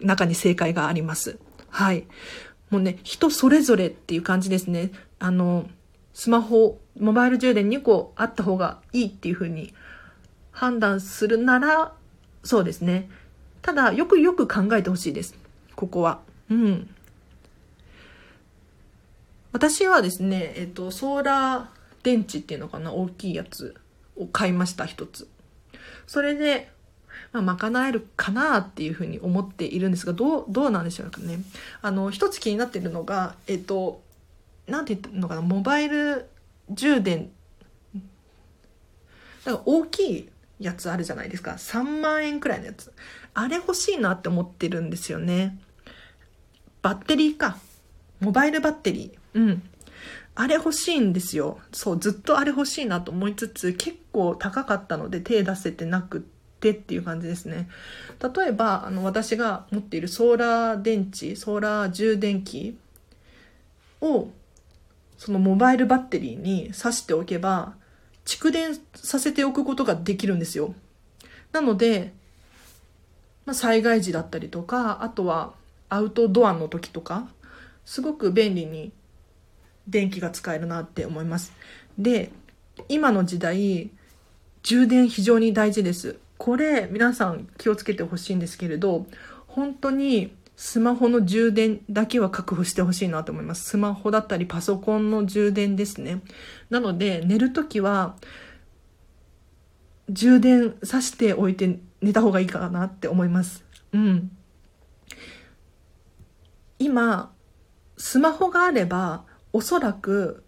[0.00, 1.38] 中に正解があります。
[1.68, 2.06] はい。
[2.70, 4.90] もうね、人それぞれっていう感じですね。
[5.18, 5.68] あの、
[6.14, 9.72] スマホ、モバイル充電2個あった方がいいっていうふうに
[10.50, 11.92] 判断するなら、
[12.42, 13.08] そうですね。
[13.62, 15.34] ただ、よくよく考えてほしいです。
[15.74, 16.20] ここは。
[16.50, 16.90] うん。
[19.52, 23.74] 私はですね、えっと、ソーラー電池っていうのかな、大きいやつ
[24.16, 25.28] を買いました、一つ。
[26.06, 26.70] それで、
[27.32, 31.40] まあ、賄えるかなっていうふうに思っているんですが、どう、どうなんでしょうかね。
[31.82, 34.02] あの、一つ気になっているのが、えっと、
[34.66, 36.28] なんて言ったのかな、モバイル
[36.70, 37.30] 充電、
[39.44, 41.52] なんか大きいやつあるじゃないですか。
[41.52, 42.92] 3万円くらいのやつ。
[43.34, 45.58] あれ欲しいなって思ってるんですよね。
[46.82, 47.58] バッテリーか。
[48.20, 49.38] モバイルバッテリー。
[49.38, 49.62] うん。
[50.34, 51.58] あれ欲しいんですよ。
[51.72, 56.37] そう、ずっとあれ欲しいなと思いつつ、結構高かったので手出せてなくって
[56.70, 57.68] っていう感じですね。
[58.20, 62.76] 例えば、あの、私が持っているソーラー電池、ソーラー充電器
[64.00, 64.28] を、
[65.16, 67.74] そのモバイルバッテリーに挿しておけば、
[68.24, 70.74] 蓄電させておくことができるんですよ。
[71.52, 72.12] なので、
[73.46, 75.54] まあ、災害時だったりとか、あとは
[75.88, 77.28] アウトドアの時とか、
[77.84, 78.92] すごく便利に
[79.86, 81.52] 電気が使えるなって思います。
[81.98, 82.30] で、
[82.88, 83.90] 今の時代、
[84.62, 86.18] 充電非常に大事です。
[86.38, 89.06] これ、皆さん気をつけてほしいんですけれど、
[89.46, 93.64] 本当にスマホの充電だけは確保してほしいなと思います。
[93.64, 96.22] スマホだったりパソコンの充電ですね。
[96.70, 98.16] なので、寝るときは、
[100.08, 103.64] 充電さしておいて寝た方がいいかなって思います。
[103.92, 104.30] うん。
[106.78, 107.32] 今、
[107.96, 110.44] スマホがあれば、おそらく、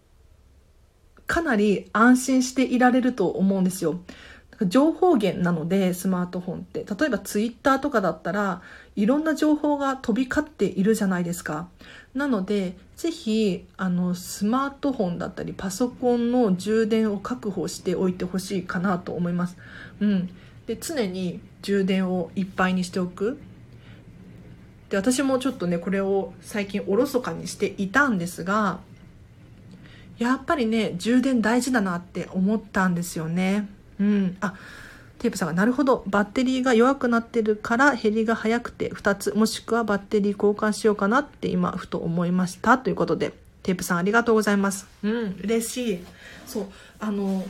[1.27, 4.01] かなり安心していられると思うんですよ。
[4.67, 6.85] 情報源なのでスマートフォンって。
[6.85, 8.61] 例えばツイッターとかだったら
[8.95, 11.69] いろんな情報が飛び交っているじゃないですか。
[12.15, 19.57] なのでぜひあのスマートフォンだったりパソコンの充電を確保しておいてほしいかなと思います。
[20.01, 20.29] うん。
[20.67, 23.39] で常に充電をいっぱいにしておく。
[24.91, 28.81] で私もちょっとねこれを最近おろそかにしていたんですが
[30.19, 33.69] やっぱりね充電大事だなって思ったんですよね。
[34.01, 34.37] うん。
[34.41, 34.55] あ、
[35.19, 36.03] テープさんが、なるほど。
[36.07, 42.79] バッテリーが弱くなってるから減りが早くて2つ、もしくはバッテリー交換しようかなって今、ふと思いました。
[42.79, 43.33] ということで、
[43.63, 44.87] テープさんありがとうございます。
[45.03, 46.05] うん、嬉しい。
[46.47, 46.67] そう、
[46.99, 47.47] あの、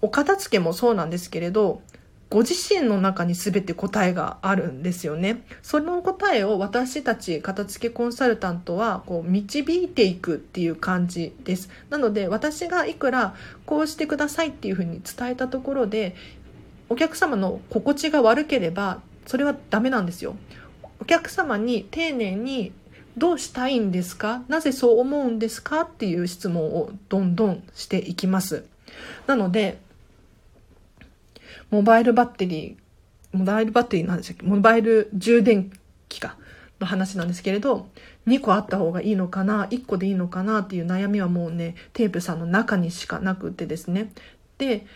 [0.00, 1.82] お片付けもそうなんですけれど、
[2.30, 5.44] ご自身の中に全て答えがあるんですよね。
[5.62, 11.70] その答えを私たち片付けコンサルタントはこう導いていくっていう感じです。
[11.88, 16.14] なので私がいくらこうしてくださいっていうふうに伝えたところで
[16.90, 20.36] お客様の心地が悪ければそれはダメなんですよ。
[21.00, 22.72] お客様に丁寧に
[23.16, 24.42] どうしたいんですか？
[24.48, 25.80] なぜそう思うんですか？
[25.80, 28.64] っていう質問をどんどんしていきます。
[29.26, 29.78] なので
[31.70, 34.46] モバイルバッテリー、モバイルバッテリーなんでしたっけ？
[34.46, 35.70] モバイル充電
[36.08, 36.36] 器か、
[36.80, 37.88] の話なんですけれど、
[38.26, 40.60] 2個あった方がいいのかな ?1 個でいいのかな？
[40.60, 44.12] っていう悩みはもうね、テープさんの中にしかなくてですね。
[44.58, 44.86] で、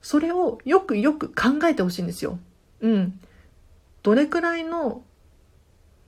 [0.00, 2.38] それをよくよく考えてほしいんですよ。
[2.80, 3.20] うん。
[4.02, 5.02] どれくらいの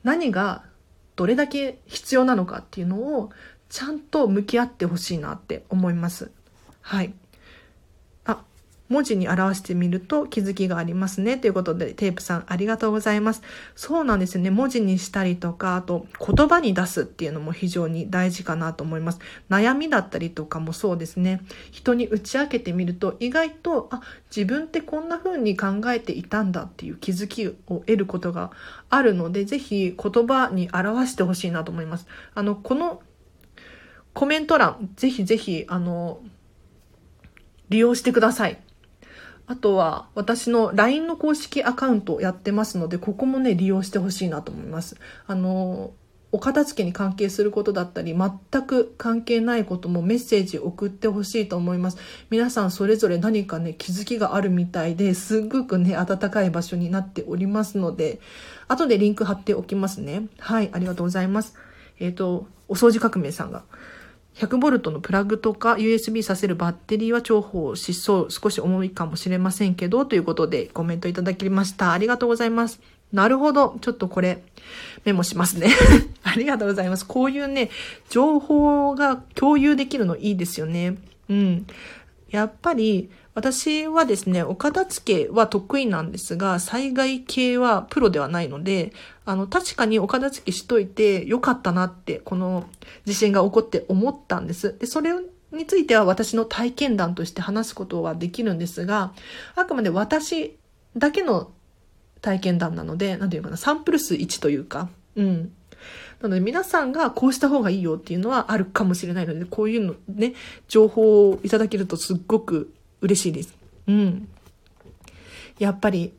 [0.03, 0.65] 何が
[1.17, 3.31] どれだけ必要なのかっていうのを
[3.69, 6.31] ちゃんと向き合ってほしいなって思います。
[6.81, 7.13] はい。
[8.91, 11.39] 文字に表してみると気づきがありますね。
[11.39, 13.43] ということで、テープさんありがとうございます。
[13.77, 14.51] そうなんですよね。
[14.51, 19.21] 文字にしたりとか、あと言葉に出すっていうのも非常に大事かなと思います。
[19.49, 21.41] 悩みだったりとかもそうですね。
[21.71, 24.03] 人に打ち明けてみると意外と、あ、
[24.35, 28.51] 自分ってこんな風に考えていたんだっていう気づきを得ることが
[28.89, 32.09] あるので、ぜひ言葉に表してほしいなと思います。
[32.35, 33.03] あの、この
[34.13, 36.21] コメント欄、ぜひぜひ、あの、
[37.69, 38.61] 利用してください。
[39.51, 44.97] あとは、私の LINE の公式アカウントやってますので、ここもね、利用してほしいなと思います。
[45.27, 45.91] あの、
[46.31, 51.99] お片付けに関係することだったり、全く関係ないこともメッセージ送ってほしいと思います。
[52.31, 58.21] 皆さんそれぞれ何かね、気づきがあるみたいで、すっごくね、暖かい場所になっておりますので、
[58.69, 60.29] 後でリンク貼っておきますね。
[60.39, 61.57] はい、ありがとうございます。
[61.99, 63.65] えっ、ー、と、お掃除革命さんが。
[64.41, 71.93] 100V のプラグとか USB させるバッテリーは重宝しそう、少し重いかもしれませんけど、ということでコメントいただきました。
[71.93, 72.81] ありがとうございます。
[73.13, 73.77] なるほど。
[73.83, 74.43] ちょっとこれ、
[75.05, 75.69] メモしますね。
[76.23, 77.07] ありがとうございます。
[77.07, 77.71] こういうね、
[78.09, 80.97] 情報が共有できるのいいですよね。
[81.29, 81.67] うん。
[82.31, 88.93] やっぱり、私はですね、お片付けは得意なんですが、災害系はプロではないので、
[89.25, 92.69] あの、確かにお片付けしといてよかったなって、この
[93.05, 94.77] 地震が起こって思ったんです。
[94.79, 95.13] で、それ
[95.53, 99.13] については私の体験談として話すことはできるんですが、
[99.57, 100.57] あくまで私
[100.97, 101.51] だけの
[102.21, 105.53] 体験談なので、なんていうかな、サンプル数1というか、うん。
[106.21, 110.35] なので皆さんがこうした方がいいよっていうのはあるかもしれないので、こういうのね、
[110.69, 113.55] 情報をいただけるとすっごく嬉しいです。
[113.87, 114.29] うん。
[115.59, 116.13] やっぱり、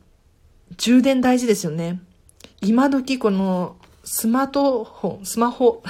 [0.76, 2.00] 充電大事ですよね。
[2.60, 5.82] 今時この、スマートフォン、スマホ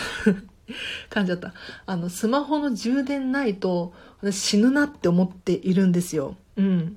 [1.09, 1.55] 感じだった。
[1.87, 3.95] あの、スマホの充電ないと、
[4.31, 6.37] 死ぬなって思っているんですよ。
[6.57, 6.97] うん。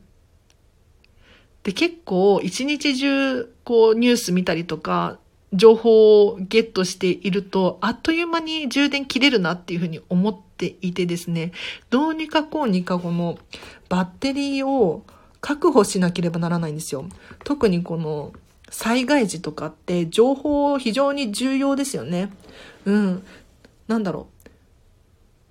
[1.63, 5.17] で、結構、一日中、こう、ニュース見たりとか、
[5.53, 11.51] 情報をゲットしていると、あっという間に充電切れるなっていうふうに思っていてですね、
[11.89, 13.37] どうにかこうにかこの
[13.89, 15.03] バッテリーを
[15.41, 17.05] 確保しなければならないんですよ。
[17.43, 18.33] 特にこの
[18.69, 22.31] 災害時とかって情報非常に重要ですよね。
[22.85, 23.23] うん。
[23.87, 24.35] なんだろう。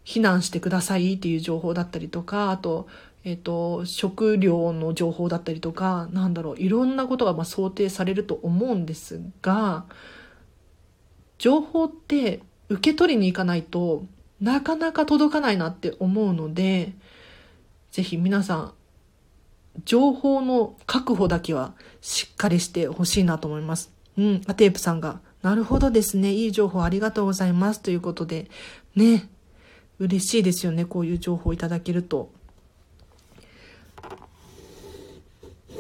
[0.05, 2.87] 避難してくださいっていう情報だったりとか、あと、
[3.25, 9.87] えっ、と、食料の情報だったりとか、なんだろう、いろんなことがま想定されると思うんですが、
[11.39, 14.05] 情報って受け取りに行かないと
[14.41, 16.93] なかなか届かないなって思うので、
[17.91, 18.75] ぜひ皆さん、
[19.85, 23.91] 情報の確保だけはしっかりしてほしいなと思います。
[24.19, 28.51] うん、アテープさんが、なるほどですね、いい情報ありがとうございますということで、
[28.95, 29.31] ね、
[29.99, 32.31] 嬉しいですよね、こういう情報いただけると。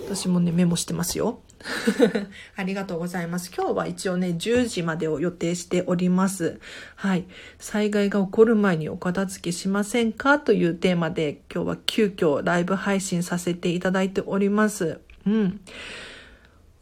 [0.05, 1.41] 私もね、メモしてますよ。
[2.57, 3.51] ありがとうございます。
[3.57, 6.61] 今日は一応ね、10時までを予定しております。
[6.97, 7.25] はい。
[7.59, 15.01] 災害が起こる前にお片付けしませんかというテーマで今日は急遽ライブ配信させていただいております。
[15.27, 15.61] うん。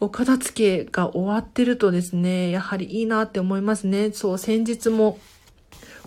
[0.00, 4.10] お片付けが終わってるとですね、やはりいいなって思いますね。
[4.12, 5.20] そう、先日も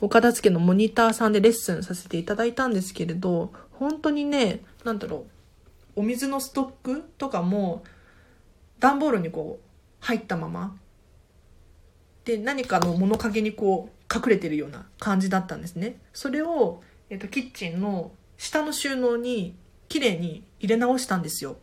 [0.02, 5.35] お片付けのモニターさんでレッスンさせていただいたんですけれど、本当にね、なんだろう。
[5.96, 7.84] お水のストックとかも
[8.80, 9.66] 段ボールにこう
[10.06, 10.76] 入ったまま
[12.26, 16.00] で何かの物陰にこう隠れてるような感じだったんですね。
[16.14, 19.56] それを、えっと、キッチンの下の収納に
[19.88, 21.58] 綺麗に入れ直したんですよ。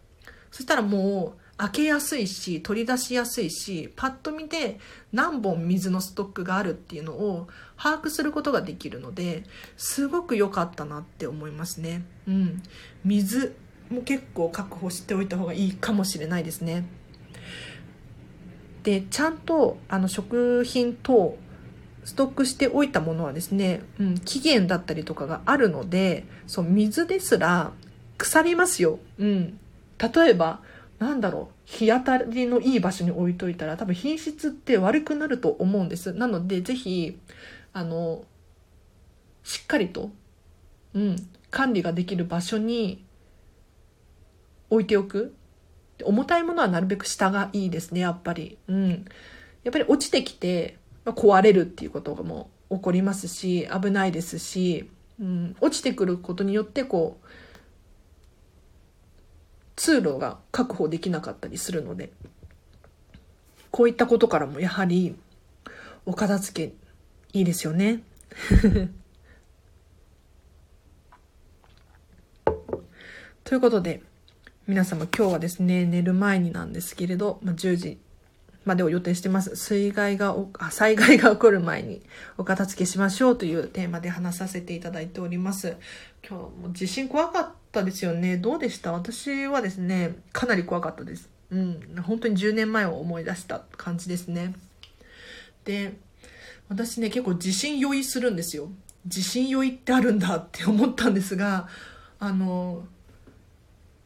[0.51, 4.79] そしたらもう開けやすいし取り出しやすいしパッと見て
[5.13, 9.45] 何本水のストックがあるっていうのを把握することができるので
[9.77, 12.05] すごく良かったなって思いますね。
[12.27, 12.63] うん。
[13.05, 13.55] 水。
[13.93, 16.85] も結構確保しておいた方がいいかもしれないですね。
[18.83, 21.37] でちゃんとあの食品等
[22.05, 27.73] ストックしておいたものはですね、うん、期限だったりとかがあるのでそう水ですら
[28.19, 28.99] 腐りますよ。
[29.19, 29.59] うん、
[29.99, 30.61] 例えば
[30.99, 36.13] なんだろう日当たりのいい場所に置いといたら多分品質って悪くなると思うんです。
[36.13, 37.19] なのでぜひ
[37.73, 38.25] あの
[39.45, 40.11] しっかりと、
[40.95, 41.17] うん、
[41.51, 43.05] 管理ができる場所に
[44.73, 45.35] 置いておく。
[46.03, 48.57] 重たいものはなるべく下がいいですね、やっぱり。
[48.69, 49.05] うん。
[49.65, 54.89] やっぱり落ちてきて、まあ、壊れるっていうことも起こりますし、危ないですし、
[55.21, 57.27] うん、落ちてくることによってこう、
[59.77, 62.11] 通路が確保できなかったりするので、
[63.71, 65.15] こういったことからもやはり、
[66.07, 66.75] お片付け
[67.39, 68.03] いいですよね。
[73.45, 74.03] ということで、
[74.73, 77.99] 皆様今日はですね、寝る前になんですけれど、まあ、10時
[78.65, 79.55] までを予定してます。
[79.55, 82.01] 水害があ、災害が起こる前に
[82.39, 85.77] お片付けしましょうというテーマで話させていただいております。
[86.27, 88.39] 今日も地震怖かったですよね。
[88.39, 88.93] どうでした？
[88.93, 91.29] 私はですね、かなり怖かったです。
[91.51, 92.03] うん。
[92.03, 94.55] 本当に10年前を思い出した感じですね。
[95.67, 95.93] で、
[96.71, 98.71] 私ね、結構地震酔いするんですよ。
[99.07, 101.69] 地震酔いってあるんだって思ったんですが、
[102.19, 102.85] あの、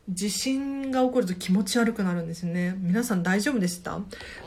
[0.08, 2.76] 地震が起こると気持ち悪くなるんですね。
[2.78, 4.00] 皆さん大丈夫でした？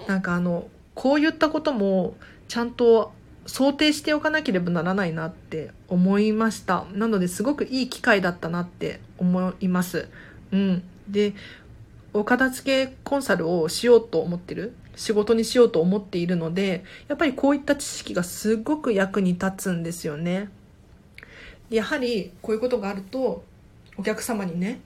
[0.07, 2.15] なんかあの、こういったことも
[2.47, 3.11] ちゃんと
[3.45, 6.85] 想定しておかなければならないなって思いました。
[6.93, 10.07] なのですごくいい機会だったなって思います。
[10.51, 10.83] うん。
[11.07, 11.33] で、
[12.13, 14.75] お片付けコンサルをしようと思ってる？
[14.95, 20.49] 仕事にしようと思っているので、やっぱりこういった知識がすごく役に立つんですよね。
[21.69, 23.43] やはりこういうことがあると、
[23.97, 24.81] お客様にね、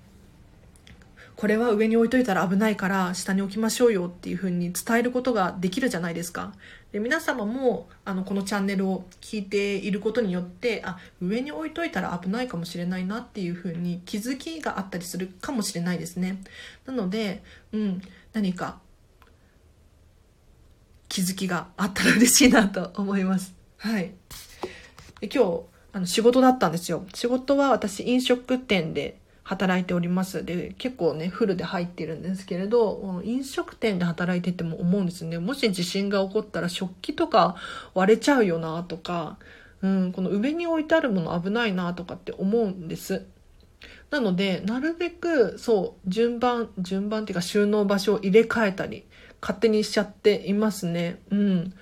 [1.35, 6.53] これは上に置いといたら危ないから下に置きましょうよっていうふうに伝えることができるじゃないですか。
[6.91, 16.41] で皆様もあのこのチャンネルを聞いていることによってあ上に置いといたら危ないかもしれないなっていうふうに気づきがあったりするかもしれないですね。
[16.85, 18.01] なので、うん、
[18.33, 18.79] 何か
[21.09, 23.55] 気づきがあったら嬉しいなと思います。
[23.77, 24.13] はい。
[25.19, 25.61] で今日
[25.93, 27.05] あの仕事だったんですよ。
[27.13, 30.45] 仕事は私飲食店で働いております。
[30.45, 35.37] で、結構ね、フルで入ってるんですけれど、飲食店で働いてても思うんですね。
[35.37, 37.55] もし地震が起こったら食器とか
[37.93, 39.37] 割れちゃうよなとか、
[39.81, 43.25] うん、この上に置いてあるもの危ないなとかって思うんです。
[44.11, 49.05] なので、なるべく、そう、順番、順番っていうか収納場所を入れ替えたり、
[49.41, 51.19] 勝手にしちゃっていますね。
[51.31, 51.73] うん。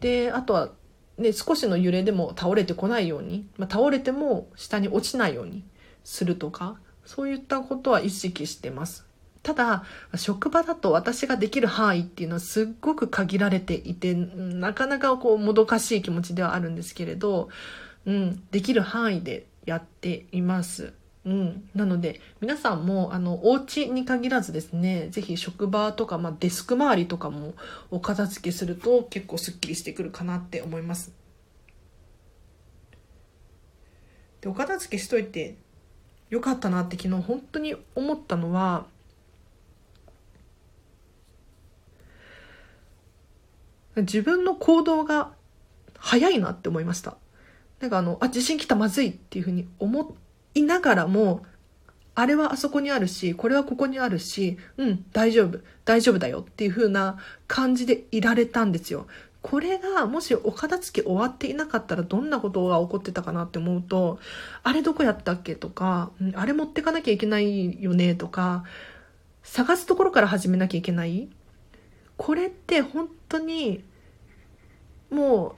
[0.00, 0.72] で、あとは、
[1.18, 5.62] ね、少しの揺れでも倒れてこないように、まあ、倒れても下に落ちないように
[6.02, 9.04] するとか、そういったことは意識してます。
[9.42, 9.84] ただ、
[10.16, 17.50] 職場だと私ができる範囲っていうのはすっごく限られていて、なかなかこうもどかしい気持ちではあるんですけれど、
[18.06, 20.94] うん、できる範囲でやっています。
[21.26, 21.68] うん。
[21.74, 27.54] なので、皆さんも、あの、お家に限らずですね、ぜひ職場とか、まあ、デスク周りとかも
[27.90, 31.12] お片付けすると結構スッキリしてくるかなって思います。
[34.42, 35.56] で、お片付けしといて
[36.30, 38.86] よかったなって昨日本当に思ったのは
[43.96, 45.32] 自分の行動が
[45.98, 47.16] 早いなって思いました。
[47.80, 50.16] なんかあの、あ、地震来たまずいっていうふうに思
[50.54, 51.44] いながらも、
[52.16, 57.18] あれはあそこにあるし、これはここにあるし、うん、大丈夫、大丈夫だよっていう風な
[57.48, 59.06] 感じでいられたんですよ。
[59.44, 64.18] これがもしお片付け終わっていなかったらどんなことが起こってたかなって思うと、
[64.62, 68.64] あれどこやったっけとか、あれ持ってかなきゃいけないよねとか、
[69.42, 71.28] 探すところから始めなきゃいけない。
[72.16, 73.84] これって本当に
[75.10, 75.56] も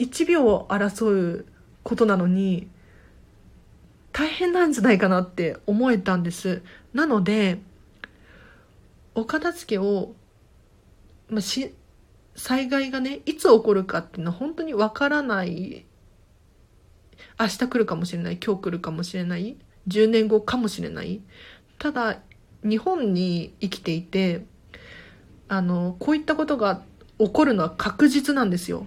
[0.00, 1.46] う1秒を争う
[1.84, 2.68] ことなのに
[4.10, 6.60] 大変なんじゃないかなって思えたんです。
[6.92, 7.60] なので、
[9.14, 10.16] お片付けを、
[11.30, 11.72] まあ、し、
[12.36, 15.86] 災害がね、いつ起こるかっていうのは本当にわからない。
[17.40, 18.38] 明日来るかもしれない。
[18.44, 19.56] 今日来るかもしれない。
[19.88, 21.22] 10年後かもしれない。
[21.78, 22.20] ただ、
[22.62, 24.44] 日本に生きていて、
[25.48, 26.82] あの、こういったことが
[27.18, 28.86] 起こるのは確実なんですよ。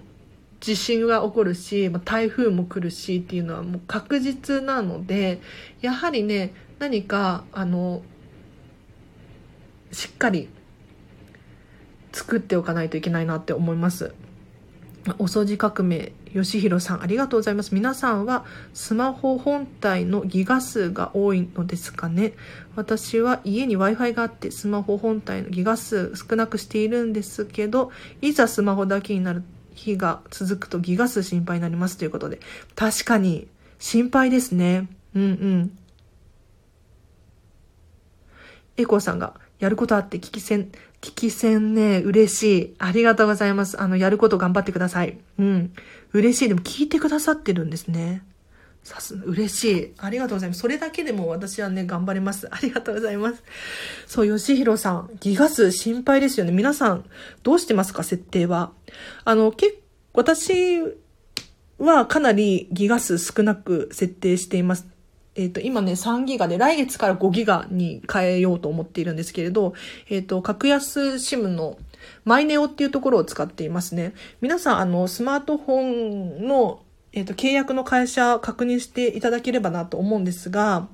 [0.60, 5.40] 地震が起こるし、台風も来るしっていうのはもう確実なので、
[5.80, 8.02] やはりね、何か、あの、
[9.90, 10.48] しっかり
[12.12, 14.14] 作っておかないといけないなって思います。
[15.18, 17.74] お掃除革命、吉弘さん、ありがとうございます。
[17.74, 18.44] 皆さんは
[18.74, 22.34] スマホ本体のギガ数が多いのですかね？
[22.76, 29.42] 私は家に Wi-Fi があってスマホ本体のギガ数少なくしているんですけど、いざスマホだけになる
[29.74, 32.40] 日が続くとギガ数心配になりますということで。
[32.76, 33.48] 確かに
[33.78, 34.88] 心配ですね。
[35.14, 35.78] うんうん。
[38.76, 40.70] エコーさんがやることあって聞き戦、
[41.00, 42.74] 聞き戦ね、嬉しい。
[42.78, 43.80] ありがとうございます。
[43.80, 45.18] あの、やること頑張ってください。
[45.38, 45.72] うん。
[46.12, 46.48] 嬉しい。
[46.48, 48.22] でも聞いてくださってるんですね。
[48.82, 49.92] さす、嬉しい。
[49.98, 50.60] ありがとうございます。
[50.60, 52.48] それだけでも私はね、頑張ります。
[52.50, 53.42] ありがとうございます。
[54.06, 56.52] そう、吉弘さん、ギガ数心配ですよね。
[56.52, 57.04] 皆さん、
[57.42, 58.72] どうしてますか、設定は？
[59.24, 59.78] あの、結
[60.12, 60.82] 私
[61.78, 64.86] はかなりギガ数少なく設定しています。
[65.36, 69.74] えっ、ー、と、今ね、3ギガで、来月から5ギガに変えようと思っているんですけれど、
[70.08, 71.78] えっ、ー、と、格安シムの
[72.24, 74.12] マイネオっていうところを使っていますね。
[74.40, 75.80] 皆さん、あの、スマートフォ
[76.42, 80.88] ンの、えっ、ー、と、契約の会社確認していただければなと思うんですが、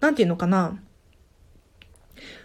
[0.00, 0.78] なんていうのかな。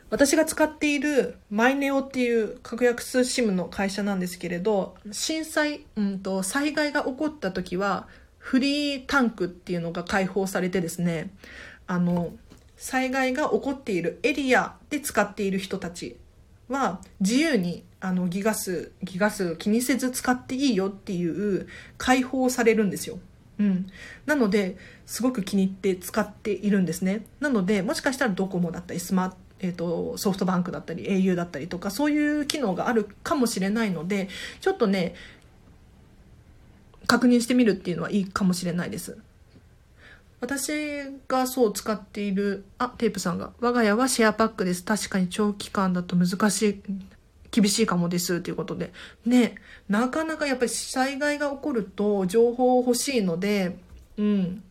[0.10, 8.08] 私が使っているマイネオっていう格安 SIM の会社なんですけれど、震災、うんと、災害が起こった時は、
[8.44, 11.32] フリータンクっていうのが開放されてですね、
[11.88, 12.34] あの、
[12.76, 16.18] 災害が起こっているエリアで使っている人たち
[16.68, 21.68] は自由にあのギガ数、ギガ数気にせず使っていいよっていう
[21.98, 23.18] 解放されるんですよ。
[23.60, 23.88] うん。
[24.26, 24.76] なので、
[25.06, 27.26] すごく気に入って使っているんですね。
[27.40, 29.34] なので、もしかしたらドコモだったり、スマ、
[29.64, 34.28] えーと、ソフトバンクだったり au だったりとかそういう機能があるかもしれないので
[34.60, 35.16] ちょっとね
[37.08, 39.18] 確認してみるっていうのはいいかもしれないです。
[40.40, 40.74] 私
[41.30, 43.54] がそう使っているあテープさんが。
[43.62, 44.84] 我が家はシェアパックです。
[44.84, 46.82] 確かに長期間だと難しい
[47.50, 48.42] 厳しいかもです。
[48.42, 48.92] ということで。
[49.26, 49.56] ね
[49.88, 53.78] なかなかやっぱり災害が起こると情報欲しいので
[54.18, 54.64] うん。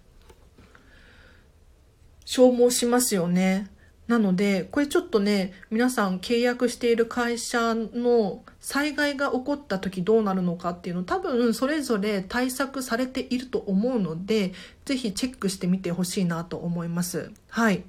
[2.26, 3.71] 消耗しますよね。
[4.08, 14.52] なので、これちょっとね、皆さん契約している会社の災害が起こった時どうなるのかっていうの多分それぞれ対策されていると思うので、
[14.84, 17.30] ぜひチェックしてみてほしいなと思います。
[17.48, 17.84] はい。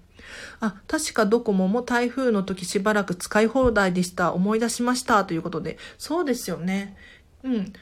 [0.59, 4.33] あ、確かドコモも台風の時しばらく使い放題でした。
[4.33, 5.25] 思い出しました。
[5.25, 5.77] ということで。
[5.97, 6.95] そうですよね。
[7.43, 7.73] うん。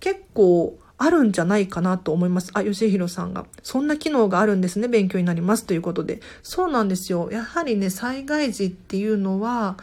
[0.00, 2.50] 結構、あるんじゃないかなと思います。
[2.54, 3.46] あ、吉弘さんが。
[3.62, 4.86] そんな機能があるんですね。
[4.86, 5.64] 勉強になります。
[5.64, 6.20] ということで。
[6.42, 7.28] そうなんですよ。
[7.32, 9.76] やはりね、災害時っていうのは、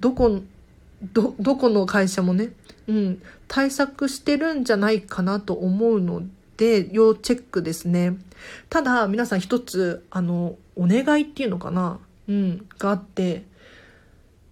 [0.00, 0.40] どこ、
[1.12, 2.50] ど、どこの会社もね、
[2.86, 6.22] うん、対策してるんじゃないかなと思うの
[6.56, 8.18] で、要チェックですね。
[8.68, 11.98] ただ、皆さん一つ、あの、お願いっていうのかな
[12.28, 13.44] うん、があって、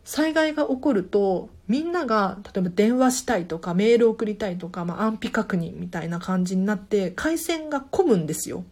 [0.05, 8.64] 災害が起こるとみんなが例えば電話したいとかメール送りたいとか、まあ、安否確認みたいな感じになって回線が混むんですよ。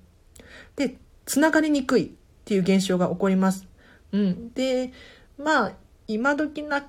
[0.77, 2.09] でつながりにくいっ
[2.45, 3.67] ていう現象が起こります。
[4.13, 4.93] うん、で
[5.39, 5.73] まあ
[6.07, 6.87] 今時な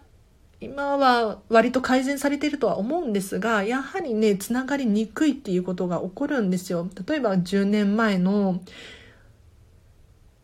[0.62, 6.88] 今は割と改善されてるとは思うんですがやはりねつながりにくいっていうことが起こるんですよ。
[7.08, 8.62] 例えば10年前の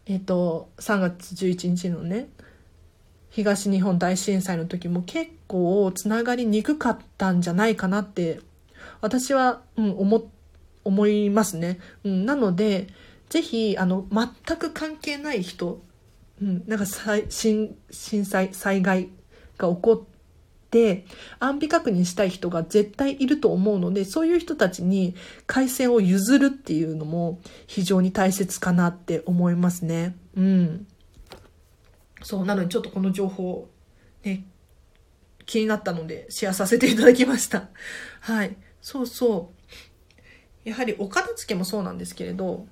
[0.07, 2.29] えっ、と3月11日のね
[3.31, 8.41] 東日本大震災の時も結構つながりにくかったんじゃないかなって
[8.99, 10.29] 私は、うん、思
[10.83, 11.79] 思いますね。
[12.03, 12.87] うん、なので
[13.29, 15.81] ぜひあの全く関係ない人、
[16.41, 16.85] うん、なんか
[17.29, 19.09] 震震災災害
[19.57, 21.05] が起こって
[21.39, 25.15] 安否確認したい人が絶対いると思うのでそういう人たちに
[25.47, 30.15] 回線を譲るっていうのも非常に大切かなって思いますね。
[30.35, 30.87] うん
[32.23, 33.69] そう、なのでちょっとこの情報、
[34.23, 34.45] ね、
[35.45, 37.69] 気になったのでシェアさせていただきました。
[38.21, 38.55] はい。
[38.81, 39.51] そうそ
[40.65, 40.69] う。
[40.69, 42.67] やはりお片付けもそうなんですけれど、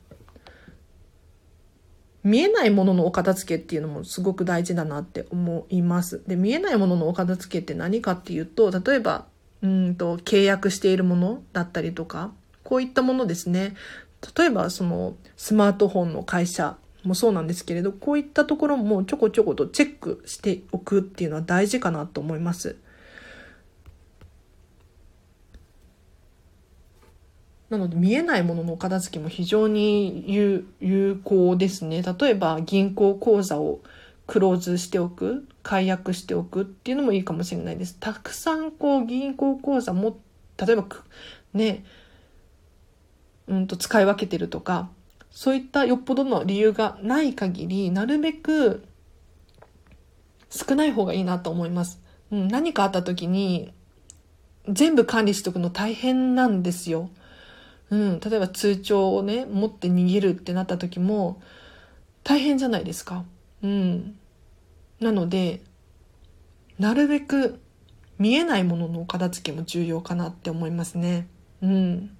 [2.23, 6.21] 見えないもののお片付けっていうのもすごく大事だなって思います。
[6.27, 9.25] で、見えないもののお片付けって何かっていうと、例えば、
[9.61, 12.33] うんと、契約しているものだったりとか、
[12.63, 13.75] こういったものですね。
[14.37, 22.77] 例えば、その、スマートフォンの会社もそうなんですけれど、こういったところもちょこちょことチェックしておくっていうのは大事かなと思います。
[27.69, 30.25] なので見えないものの片付けも非常に
[30.79, 32.01] 有効ですね。
[32.01, 33.81] 例えば銀行口座を
[34.25, 37.95] クローズしておく、解約しておくっていうのもいいかもしれないです。
[37.99, 40.19] たくさんこう銀行口座も、
[40.57, 40.85] 例えば
[41.53, 41.85] ね、
[43.47, 44.89] うんと使い分けてるとか、
[45.39, 48.83] そういったよっぽどの理由がない限り、なるべく
[50.49, 52.01] 少ない方がいいなと思います。
[52.29, 53.71] うん、何かあった時に、
[54.67, 57.09] 全部管理しておくの大変なんですよ。
[57.89, 61.41] うん、例えば通帳をね、持って逃げるってなった時も、
[62.25, 63.23] 大変じゃないですか。
[63.63, 64.19] うん。
[64.99, 65.61] なので、
[66.79, 67.61] なるべく
[68.17, 71.29] 見えないものの片付けも重要かなって思いますね。
[71.61, 72.17] うん。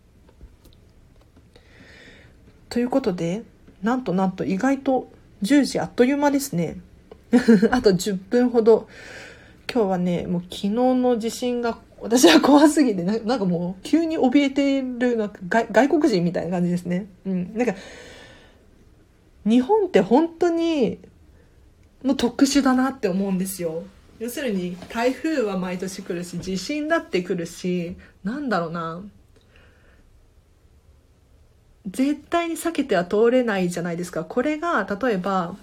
[2.70, 3.44] ということで、
[3.82, 5.12] なんとなんと意外と
[5.44, 6.78] 10時あっという間ですね。
[7.72, 8.88] あと10分ほど。
[9.72, 17.08] 今日はね、もう昨日の地震が私は怖すぎてな、なんかもう急に怯えている、なんか外外国人みたいな感じですね。
[17.26, 17.54] うん。
[17.56, 17.76] なんか、
[19.46, 21.00] 日本って本当に
[22.04, 23.84] もう特殊だなって思うんですよ。
[24.20, 29.02] 要するに台風は毎年来るし、地震だって来るし、なんだろうな。
[31.88, 34.24] 絶対に避けては通れないじゃないですか。
[34.24, 35.56] これが、例えば、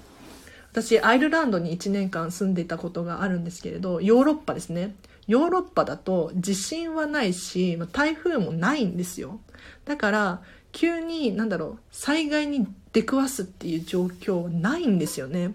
[0.77, 4.95] 私アイルランドに1年間住んでいたことがあるんですけれどヨーロッパですね。
[5.27, 9.41] ヨーロッパだと地震はないし台風もないんですよ。
[9.87, 10.43] だから
[10.73, 15.55] 急になんだろう災害に出くわすっていう状況ないんですよね。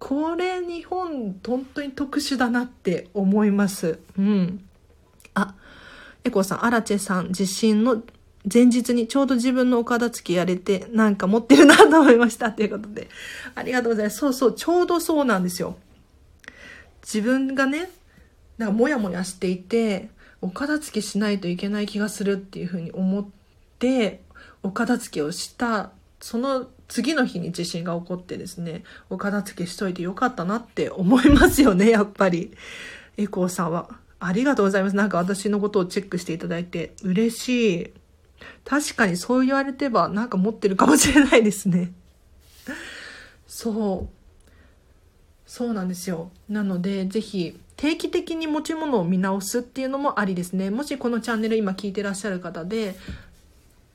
[0.00, 4.00] これ日本本当に特殊だなって思います。
[4.18, 4.64] うん。
[5.34, 5.54] あ
[6.24, 8.02] エコーさんアラチェさん地震の
[8.52, 13.08] 前日にちょうど自分のお片付けやれてなんか持ってるなと思いましたということで。
[13.54, 14.18] ありがとうございます。
[14.18, 15.76] そうそうちょうどそうなんですよ。
[17.02, 17.90] 自分がね
[18.58, 20.10] なんかモヤモヤしていて
[20.40, 23.26] お片付けしないといけない気がするっていうふうに思っ
[23.78, 24.22] て
[24.62, 32.52] お片付けをしたその次の日に地震が起こってですねお片付けしといてよかったなって思いますよね やっぱり。
[33.16, 33.98] エコーさんは。
[34.18, 34.96] ありがとうございます。
[34.96, 37.99] なんか私のことをチェックしていただいて嬉しい。
[38.64, 41.92] 確かにそう言われてばなんか持ってるかもしれないですね。
[43.46, 44.08] そう。
[45.46, 46.30] そうなんですよ。
[46.48, 50.70] なのでぜひ定期的に持ち物を見直すっていうのもありですね。
[50.70, 52.94] もしこのチャンネル今聞いてらっしゃる方で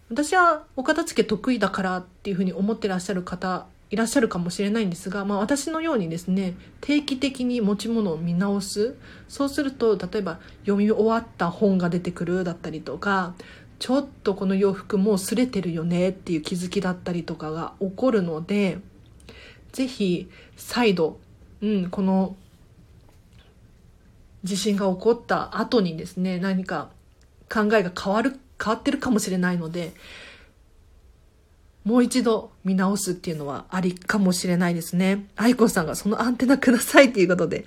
[0.10, 8.96] 私はお片付け得意だからっていうふうに思ってらっしゃる方いらっしゃるかもしれないんですが、まあ、私のようにですね定期的に持ち物を見直す。
[9.28, 13.34] そうすると例えば読み終わった本が出てくるだったりとか
[13.86, 18.80] ちょっとこの洋服もう擦れてるよねっていう気づきだったりとかが起こるので
[19.74, 20.28] ぜひ
[20.58, 21.20] 再度、
[21.62, 22.36] うん、この
[24.44, 26.90] 地震が起こった後にですね何か
[27.48, 29.94] 考えが変わる変わってるかもしれないので、
[31.84, 35.28] もう一度見直すっていうのはありかもしれないですね。
[35.36, 37.66] アイコンさんがそのアンテナくださいっていうことで、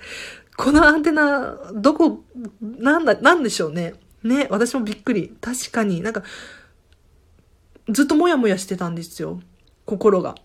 [0.57, 2.23] このアンテナ、どこ、
[2.61, 3.93] なんだ、なんでしょうね。
[4.23, 5.35] ね、私もびっくり。
[5.41, 6.23] 確かになんか、
[7.89, 9.41] ずっともやもやしてたんですよ。
[9.85, 10.35] 心が。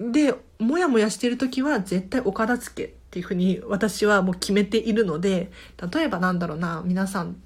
[0.00, 5.50] で、もやもやしてる時は絶対お片付けっていうふうに私はもう決めているので、
[5.92, 7.36] 例えばなんだろうな、皆さん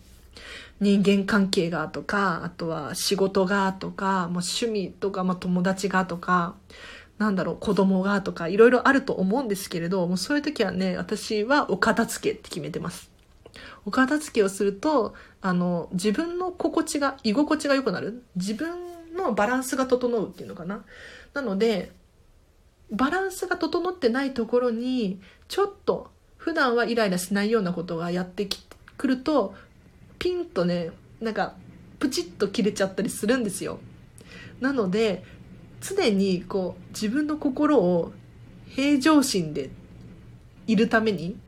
[0.81, 6.55] 人間関係がとか、あとは仕事がとか、もう趣味とか、まあ、友達がとか、
[7.19, 13.11] なんだろう、子供がとか、いろいろあると思うんですけれど、もうそういう時はね、私はお片付けって決めてます。
[13.85, 18.23] お片付けをすると、あの、自分の心地が、居心地が良くなる。
[18.37, 18.71] 自分
[19.17, 20.85] のバランスが整うっていうのかな。
[21.35, 21.93] なので、
[22.91, 28.49] バランスが整ってないところに、ちょっと、普段はイライラしないようなことがやって
[28.97, 29.55] くると、
[30.19, 30.91] ピンとね
[31.21, 31.55] なんか
[31.99, 33.79] プチッと切れちゃったりするんですよ
[34.61, 35.25] なので
[35.81, 38.13] 常にこう自分の心を
[38.67, 39.71] 平常心で
[40.67, 41.39] いるために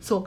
[0.00, 0.26] そう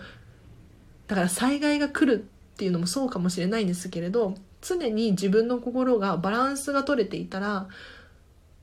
[1.10, 7.68] だから災害が来るっていうのもそうかもしれないんですけれど常に自分の心がバランスが取れていたら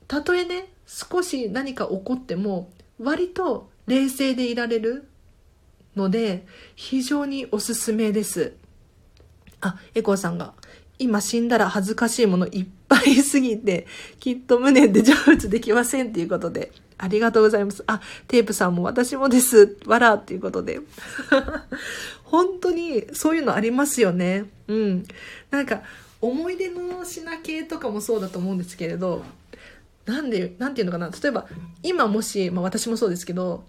[0.07, 5.07] たとえね少し何か起こっても割と冷静でいられる
[5.95, 6.45] ので
[6.75, 8.53] 非常におすすめです。
[9.61, 10.53] あ、エコーさんが、
[10.99, 13.87] 今死んだら恥ずかしいものいっぱいすぎて、
[14.19, 17.83] きっと無念で成仏できませんっていうことで、ありがとうございます。
[17.87, 19.77] あ、テープさんも私もです。
[19.85, 20.79] わらっていうことで。
[22.29, 24.45] 本当にそういうのありますよね。
[24.67, 25.05] うん。
[25.49, 25.81] なんか、
[26.19, 29.23] 思い出の品系とかもそうだと思うんですけれど、
[30.05, 31.09] なんで、なんていうのかな。
[31.09, 31.47] 例えば、
[31.83, 33.65] 今もし、まあ私もそうですけど、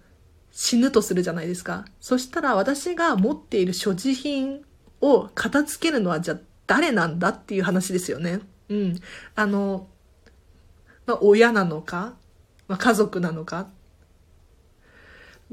[0.50, 1.84] 死ぬとするじゃないですか。
[2.00, 4.64] そしたら私が持っている所持品
[5.00, 8.40] を片付けるのはじゃあ誰なんだっていう話ですよね。
[8.68, 9.00] うん。
[9.36, 9.86] あの、
[11.06, 12.14] まあ、親なのか、
[12.66, 13.68] まあ、家族なのか。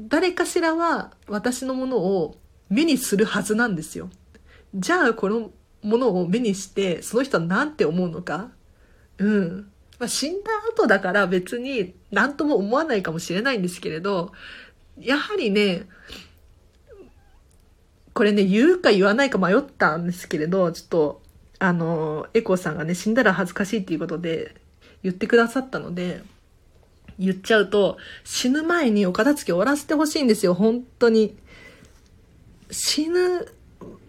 [0.00, 2.36] 誰かしらは私のものを
[2.68, 4.10] 目にするはずなんですよ。
[4.74, 5.50] じゃあこの
[5.82, 8.50] ものを目にしてその人は何て思うのか？
[9.18, 9.70] うん。
[9.98, 14.32] まあ、死んだ後だから別に何とも思わないかもしれないんですけれど、
[14.98, 15.88] やはりね、
[18.12, 21.22] これね、言うか言わないか迷ったんですけれど、ちょっと、
[21.58, 24.54] あの、エコーさんがね、死んだら恥ずかしいっていうことで
[25.02, 26.22] 言ってくださったので、
[27.18, 31.38] 言っちゃうと、死ぬ前にお片付け終わらせてほしいんですよ、本当に。
[32.70, 33.46] 死ぬ、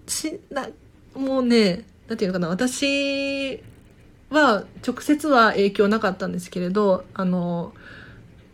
[0.08, 0.70] 死な、
[1.16, 3.62] もうね、なんていうのかな、私
[4.30, 7.74] は直接は影響なかったんですけれど、あの、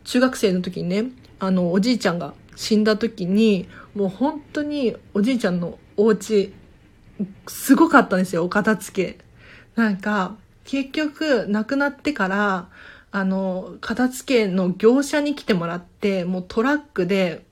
[0.04, 6.54] 中学生の時にね、あの、おじいちゃんが死んだ時に、もう本当におじいちゃんのお家、
[7.48, 9.20] すごかったんですよ、お片付け。
[9.76, 10.36] なんか、
[10.66, 12.70] 結局、亡くなってから、
[13.12, 17.46] あの、片付けの業者に来てもらって、もうトラックで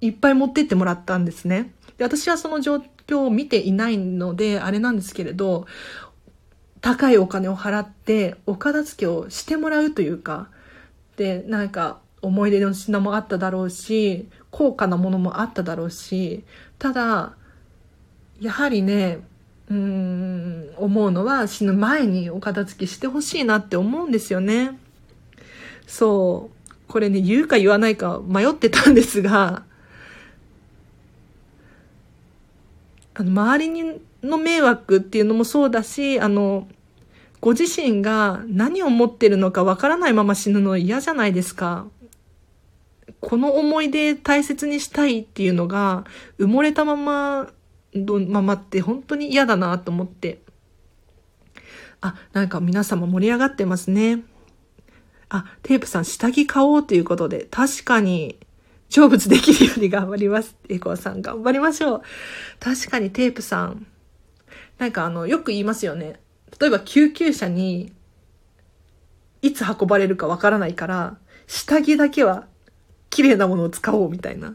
[0.00, 1.72] いっぱい持ってってもらったんですね。
[1.98, 2.76] で私はその状
[3.06, 5.66] 況を見ていないので、あれなんですけれど、
[6.80, 10.48] 高いお金を払って、お片付けをしてもらうというか、
[11.16, 16.42] で、なんか、思い出の品もあっただろうし高価なものもあっただろうし
[16.78, 17.34] ただ
[18.40, 19.18] やはりね
[19.70, 24.78] うん思うのは死ぬ前にお片付けしてほしいなって思うんですよね。
[25.86, 26.70] そう。
[26.86, 29.64] これね言うか言わないか迷ってたんですが
[33.14, 36.66] あの周りにの迷惑っていうのもそうだしあの
[37.40, 41.86] ご自身が何を持ってるのかわからないまま死ぬの嫌じゃないですか。
[43.20, 46.04] この思い出大切にしたいっていうのが
[46.38, 47.50] 埋もれたまま
[47.94, 50.40] のままって本当に嫌だなと思って。
[52.00, 54.22] あ、なんか皆様盛り上がってますね。
[55.28, 58.38] あ、テープさん下着買おうということで、確かに
[58.94, 60.54] 成仏できるように頑張ります。
[60.68, 62.02] エコーさん頑張りましょう。
[62.60, 63.88] 確かにテープさん。
[64.78, 66.20] なんかあの、よく言いますよね。
[66.60, 67.92] 例えば救急車に
[69.42, 71.18] いつ運ばれるかわからないから、
[71.48, 72.46] 下着だけは
[73.10, 74.54] 綺麗なものを使おうみたいな。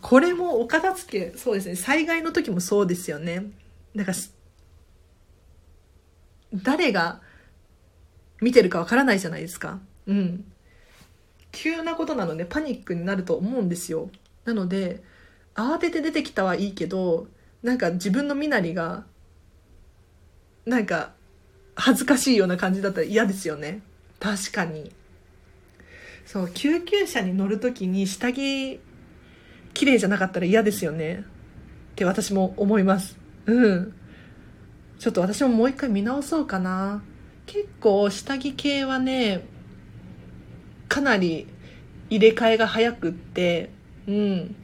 [0.00, 1.76] これもお片付け、そうですね。
[1.76, 3.44] 災害の時もそうですよね。
[3.94, 4.10] だか、
[6.52, 7.20] 誰が
[8.40, 9.78] 見てるかわからないじゃないですか。
[10.08, 10.52] うん。
[11.52, 14.10] 急なことなのでパニックになると思うんですよ。
[14.44, 15.02] なので、
[15.54, 17.26] 慌てて出てきたはいいけど、
[17.62, 19.04] なんか自分の身なりが
[20.68, 21.12] なんか
[21.74, 23.80] 恥ずかしいような感じだったら嫌ですよね。
[24.20, 24.92] 確かに。
[26.26, 28.78] そう救急車に乗る時に下着
[29.72, 31.24] 綺麗じゃなかったら嫌ですよね。
[31.92, 33.16] って私も思います。
[33.46, 33.94] うん。
[34.98, 37.02] ちょっと私ももう一回見直そうかな。
[37.46, 39.46] 結構下着系はね
[40.98, 41.46] かなり
[42.10, 43.70] 入れ替えが早くって
[44.08, 44.56] うん。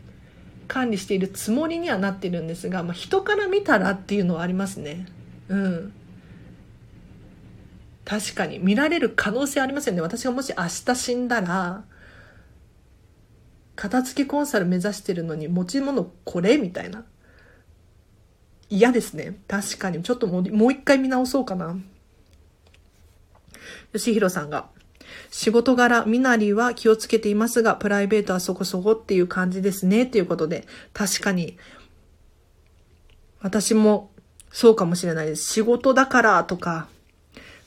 [0.66, 5.06] 管理しているつもりにはなってるんですが、まあ、人から見たらっていうのはありますね。
[5.48, 5.92] うん。
[8.04, 8.58] 確かに。
[8.58, 10.00] 見られる可能性ありますよね。
[10.00, 11.84] 私がもし明日死んだら
[13.76, 17.04] 片付けコンサル目指してるのに持ち物これみたいな。
[18.70, 19.38] 嫌ですね。
[19.46, 20.02] 確かに。
[20.02, 21.76] ちょっともう一回見直そうかな。
[23.92, 24.70] 吉弘さんが
[25.36, 30.06] 仕事柄、身なりは気をつけていますが、プライベートはそこそこっていう感じですね。
[30.06, 31.58] ということで、確かに、
[33.40, 34.12] 私も
[34.52, 35.52] そうかもしれないです。
[35.52, 36.86] 仕事だからとか、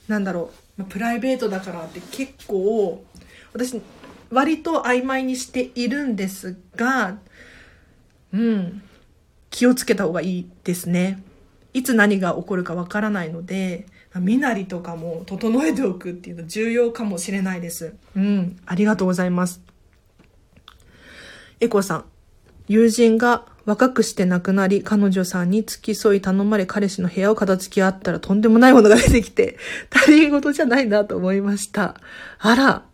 [0.08, 3.04] なんだろう、プライベートだからって結構、
[3.52, 3.82] 私、
[4.32, 7.18] 割と曖昧にしているんですが、
[8.32, 8.82] うん、
[9.50, 11.22] 気をつけた方がいいですね。
[11.74, 13.88] いつ何が起こるかわからないので、
[14.20, 17.96] 身なりとかも整えておくっていうの重要かもしれないです。
[18.16, 19.62] うん、ありがとうございます。
[21.60, 22.06] エコさん、
[22.68, 29.58] 友人が若くして亡くなり、彼女さんに付き添い頼まれ彼氏の部屋を片付け合ったらとんでもないものが出てきて、
[29.90, 32.00] 他人事じゃないなと思いました。
[32.40, 32.86] あら、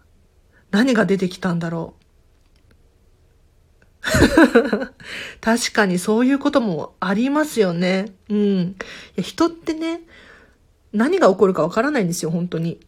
[0.71, 2.03] 何が出てきたんだろう。
[5.41, 8.13] 確かにそういうこともありますよね。
[8.29, 8.75] うん。
[9.21, 10.01] 人ってね、
[10.93, 12.79] 何が起こるかわからないんですよ、本当に。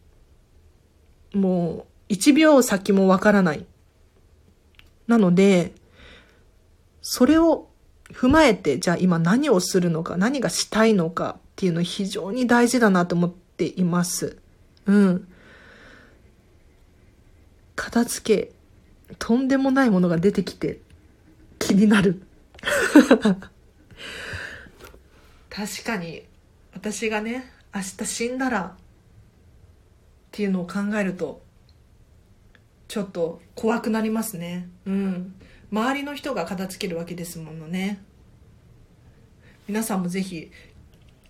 [1.33, 3.65] もう、一秒先もわからない。
[5.07, 5.73] なので、
[7.01, 7.67] それを
[8.11, 14.37] 踏まえて、じゃあ今何をするのか、何がしたいのかっていうの非常に大事だなと思っています。
[14.85, 15.27] うん。
[17.75, 18.51] 片付け、
[19.17, 20.79] とんでもないものが出てきて
[21.59, 22.21] 気になる。
[25.49, 26.23] 確かに、
[26.73, 28.73] 私がね、明日死んだらっ
[30.31, 31.41] ていうのを考えると、
[32.87, 34.69] ちょっと怖くなりますね。
[34.85, 35.35] うん。
[35.71, 38.01] 周りの人が片付けるわけですものね。
[39.67, 40.51] 皆さんもぜひ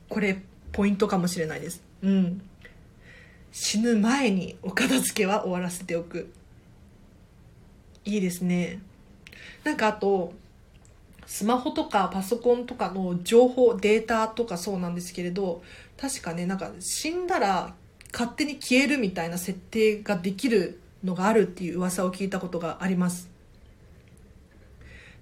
[0.07, 0.39] これ
[0.71, 1.81] ポイントかもしれないです。
[2.03, 2.41] うん。
[3.51, 6.31] 死ぬ前にお片付けは終わらせておく。
[8.03, 8.81] いいですね。
[9.63, 10.33] なんかあと
[11.25, 15.63] スマホとかパソコンとかの情報データとかそうなんですけれど
[15.99, 17.73] 確かねなんか死んだら
[18.11, 23.29] 勝手に消えるみたいな設定ができるのがあるっていう噂を聞いたことがあります。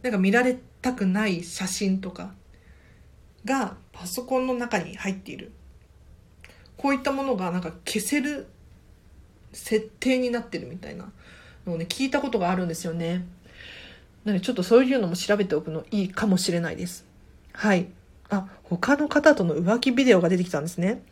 [0.02, 2.34] なんか見られたくない写真とか
[3.46, 5.52] がパソコンの中に入っている。
[6.78, 8.48] こういったものがなんか消せる
[9.54, 11.12] 設定になってるみたいな
[11.66, 13.26] のをね聞いたことがあるんですよね。
[14.26, 17.06] なのでちょっとそういうのも調べておくのいいかもしれないです。
[17.54, 17.88] はい。
[18.34, 21.04] あ他の方との浮気ビデオが出てきたんですね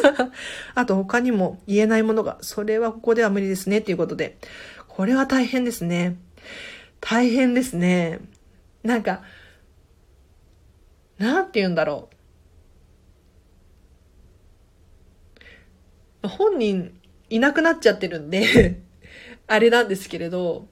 [0.74, 4.38] あと他にも言えないものがそれはここでは無理ですねということで
[4.88, 6.16] これは大変ですね
[7.02, 8.20] 大変ですね。
[8.84, 9.22] なんか、
[11.18, 12.08] なんて言うんだろ
[16.22, 16.28] う。
[16.28, 16.96] 本人
[17.28, 18.80] いなくなっちゃってるんで
[19.48, 20.68] あれなんですけれど、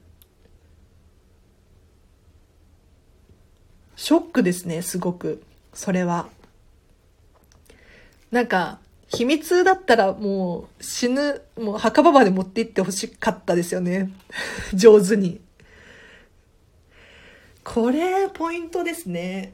[3.97, 5.43] ショックですね、すごく。
[5.73, 6.29] それは。
[8.31, 14.11] なんか、秘密だったらもう死ぬ、もう墓場まで持って行ってほしかったですよね。
[14.73, 15.41] 上手に。
[17.63, 19.53] これ、ポイントですね。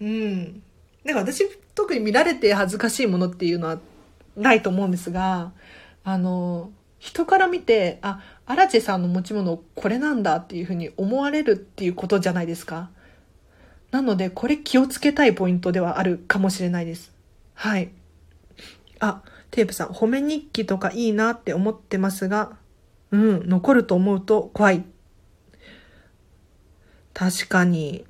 [0.00, 0.62] うん。
[1.04, 1.44] なんか私、
[1.74, 3.78] 特に見られて恥ずかしいものっていうのは
[4.36, 5.52] ないと思うんですが、
[6.04, 12.90] あの、人から見て、あ、アラチェさんの持ち物これなんだっていうふうに思われるっていうことじゃないですか。
[13.90, 17.12] なので、これ気をつけたいポイントではあるかもしれないです。
[17.54, 17.90] はい。
[19.00, 22.56] あ、テープさん、褒め日記とかいいなって思ってますが、
[23.10, 24.84] うん、残ると思うと怖い。
[27.14, 28.04] 確かに。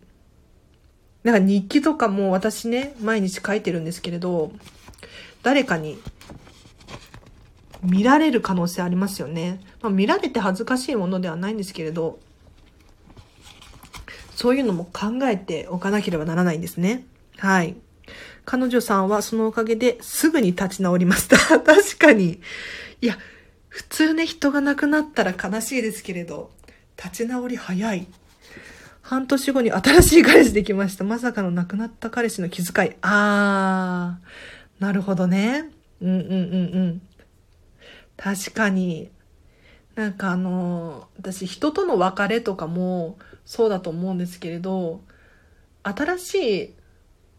[1.23, 4.53] なんか日記とかも私ね、毎日書いてるんですけれど、
[5.43, 5.99] 誰かに
[7.83, 9.61] 見られる可能性ありますよね。
[9.81, 12.19] まあ、見られて恥ずかしいものではないんですけれど、
[14.39, 17.05] そういうのも考えておかなければならないんですね。
[17.39, 17.75] はい。
[18.45, 21.37] 彼女さんはそのおかげですぐに立ち直りました。
[21.59, 22.41] 確かに。
[23.01, 23.19] いや、
[23.67, 26.53] 普通ね、人が亡くなったら悲しいですけれど、
[26.97, 28.07] 立ち直り早い。
[29.03, 31.03] 半年後に新しい彼氏できました。
[31.03, 32.93] まさかの亡くなった彼氏の気遣い。
[33.03, 35.69] あー、なるほどね。
[36.01, 36.37] うんうんうんう
[36.91, 37.03] ん。
[38.17, 39.11] 確かに。
[39.97, 43.19] なんかあの、私人との別れとかも
[43.49, 45.01] そうだと思うんですけれど、
[45.83, 46.35] 新し
[46.65, 46.75] い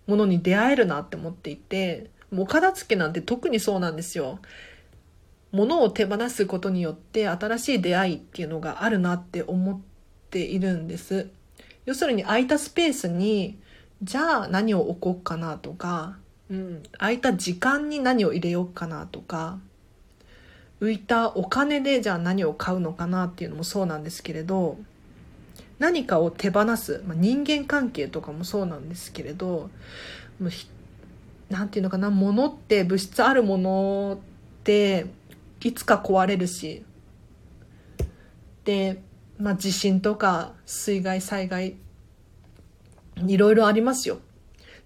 [0.08, 4.40] ものに出会えるなって思っていて、もう片付けなんて特にそうなんですよ。
[5.52, 9.80] 物を手放すことによって新しい出会いっていうのがあるなって思っ
[10.32, 11.30] ているんです。
[11.86, 13.60] 要するに空いたスペースに、
[14.02, 16.18] じゃあ何を置こうかなとか、
[16.50, 19.60] うん、空いた時間に何を入れようかなとか、
[20.82, 24.80] 浮いたお金でじゃあ何を買うのかなっていうのもそうなんですけれど、
[25.80, 29.70] 何かを手放す、まあ、人間関係とかもそうなんですけれど
[31.50, 35.08] 何て言うのかな物って物質あるものって
[35.62, 36.84] いつか壊れるし
[38.66, 39.02] で、
[39.38, 41.76] まあ、地震とか水害災害
[43.26, 44.20] いろいろありますよ。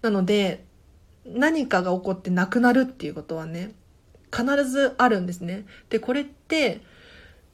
[0.01, 0.63] なので
[1.25, 3.71] 何かが起こってなくなるっていうことはね
[4.31, 5.65] 必ずあるんですね。
[5.89, 6.81] でこれって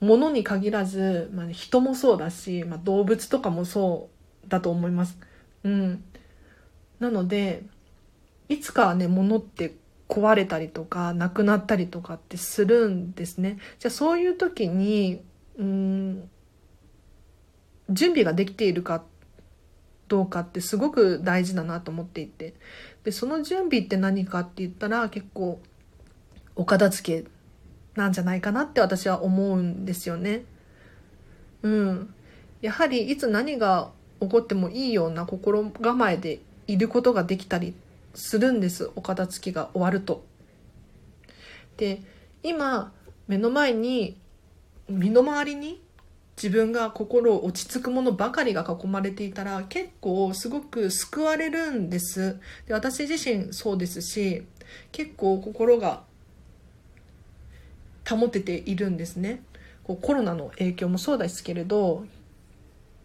[0.01, 4.09] 物に限らず、まあ、人もそうだし、まあ、動物とかもそ
[4.45, 5.17] うだと思います。
[5.63, 6.03] うん。
[6.99, 7.63] なので、
[8.47, 9.75] いつかはね、物って
[10.07, 13.59] 壊れたりとか、なくなったりとかってするんですね。
[13.79, 15.21] じゃあそういう時に、
[15.57, 16.29] うん、
[17.89, 19.03] 準備ができているか
[20.07, 22.55] どうかってすごく大事だなと思っていて。
[23.03, 25.61] で、その準備って何かって言ったら結構、
[26.55, 27.29] お片付け
[27.99, 30.45] なんじゃないかなって私は思うんですよね。
[31.61, 32.13] うん。
[32.61, 33.91] やはりいつ何が
[34.21, 37.73] 起こってもいいような心構えでいることができたり
[38.15, 38.89] するんです。
[38.95, 40.23] お片付きが終わると。
[41.77, 42.01] で、
[42.41, 42.93] 今、
[43.27, 44.17] 目の前に、
[44.87, 45.81] 身の回りに
[46.41, 52.39] 自分が心を落ち着くものばかりが囲まれていたら結構すごく救われるんです。
[52.65, 54.47] で私自身そうですし
[54.91, 56.03] 結構心が
[58.09, 59.41] 保てているんですね。
[59.83, 62.05] こうコロナの影響もそうですけれど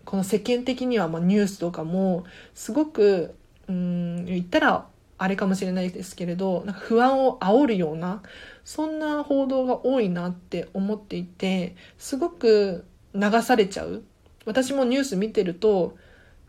[0.04, 2.24] この世間的にはまニュースとかも
[2.54, 3.34] すごく
[3.68, 4.86] うん言ったら
[5.16, 8.22] あれかもしれないですけれどなんか不安を煽るような
[8.64, 12.84] そんな報道が多いなって思っていてすごく
[13.14, 14.02] 流されちゃう
[14.44, 15.96] 私もニュース見てると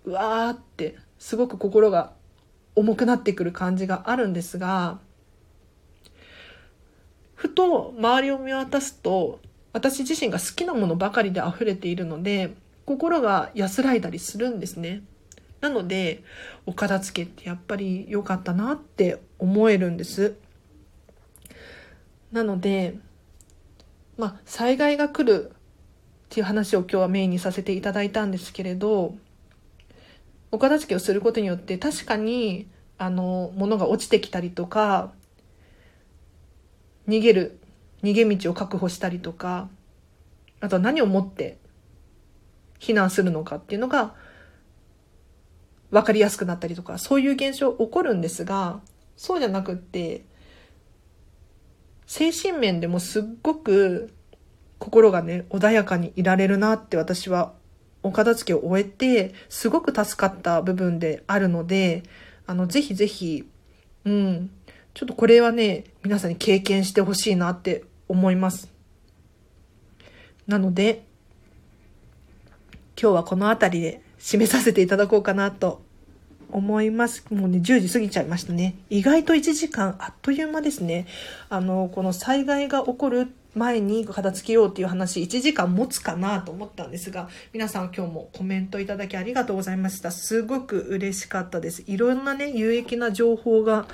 [0.03, 2.11] うわーってすごく心が
[2.75, 4.99] 重くなってくる感じがあるんですが
[7.35, 9.39] ふと周りを見渡すと
[9.73, 12.55] 私自身が好きなものばかりで溢れているので
[12.85, 15.03] 心が安らいだりするんですね。
[15.59, 16.23] なので
[16.65, 20.35] お片付けってやっぱり良かったなって思えるんです。
[22.31, 22.95] なので
[24.17, 29.15] まあ災害が来るっていう話を今日はメインにさせていただいたんですけれど
[30.51, 32.67] お片付けをすることによって確かに
[32.97, 35.11] あの物が落ちてきたりとか
[37.07, 37.59] 逃げる
[38.03, 39.69] 逃げ道を確保したりとか
[40.61, 41.57] あとは何をもって
[42.79, 44.15] 避難するのかっていうのが
[45.91, 48.79] 分かりやすくなったりとかそういう現象起こるんですが
[49.15, 50.25] そうじゃなくって
[52.05, 54.11] 精神面でもすっごく
[54.77, 57.53] 心がね穏やかにいられるなって私は
[58.03, 62.03] お片付けを終えてすごく助かった部分であるので
[62.45, 63.47] あのぜひぜひ
[64.05, 64.51] うん
[64.95, 68.71] ちょっとこれはね、皆さんに経験してほしいなって思います。
[70.47, 71.03] なので、
[72.99, 75.81] 今日はこの辺りで締めさせていただこうかなと
[76.49, 77.25] 思います。
[77.29, 78.75] もうね、10時過ぎちゃいましたね。
[78.89, 81.07] 意外と1時間あっという間ですね。
[81.49, 93.87] あの、この災害が起こる前に片付けようっていう話1時間持つかなと思ったんですが皆さん今日もコメントいただきありがとうございましたすごく嬉しかったですいろんなね有益な情報が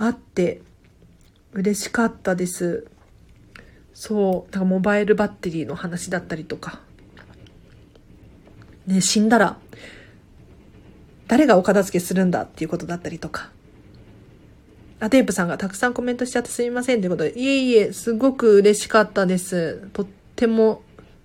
[0.00, 0.62] あって
[1.52, 2.86] 嬉しかったです
[3.92, 6.80] そうだからモバイルバッテリーの話だったりとか
[8.86, 9.58] ね死んだら
[11.28, 13.50] 誰がお片付けするんだっていうことだったりとか
[15.00, 19.88] あ、テープさんがたくさんコメントしちゃってすみませんということで、いえいえ、すごく嬉しかったです。
[19.94, 20.82] とっても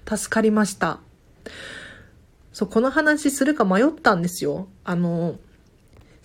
[0.07, 0.99] 助かりました。
[2.53, 4.69] そう、この話するか迷ったんですよ。
[4.85, 5.35] あの、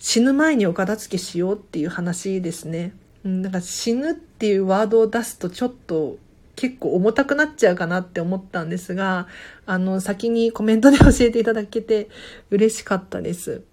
[0.03, 2.93] 死ぬ前にお片付けしようっていう話ですね。
[3.23, 6.17] うん、なんか死ぬっていうワードを出すとちょっと
[6.55, 9.27] 結構重たくなっちゃうかなって思ったんですが、
[9.67, 12.09] あの、先にコメントで教えていただけて
[12.49, 13.63] 嬉しかったです。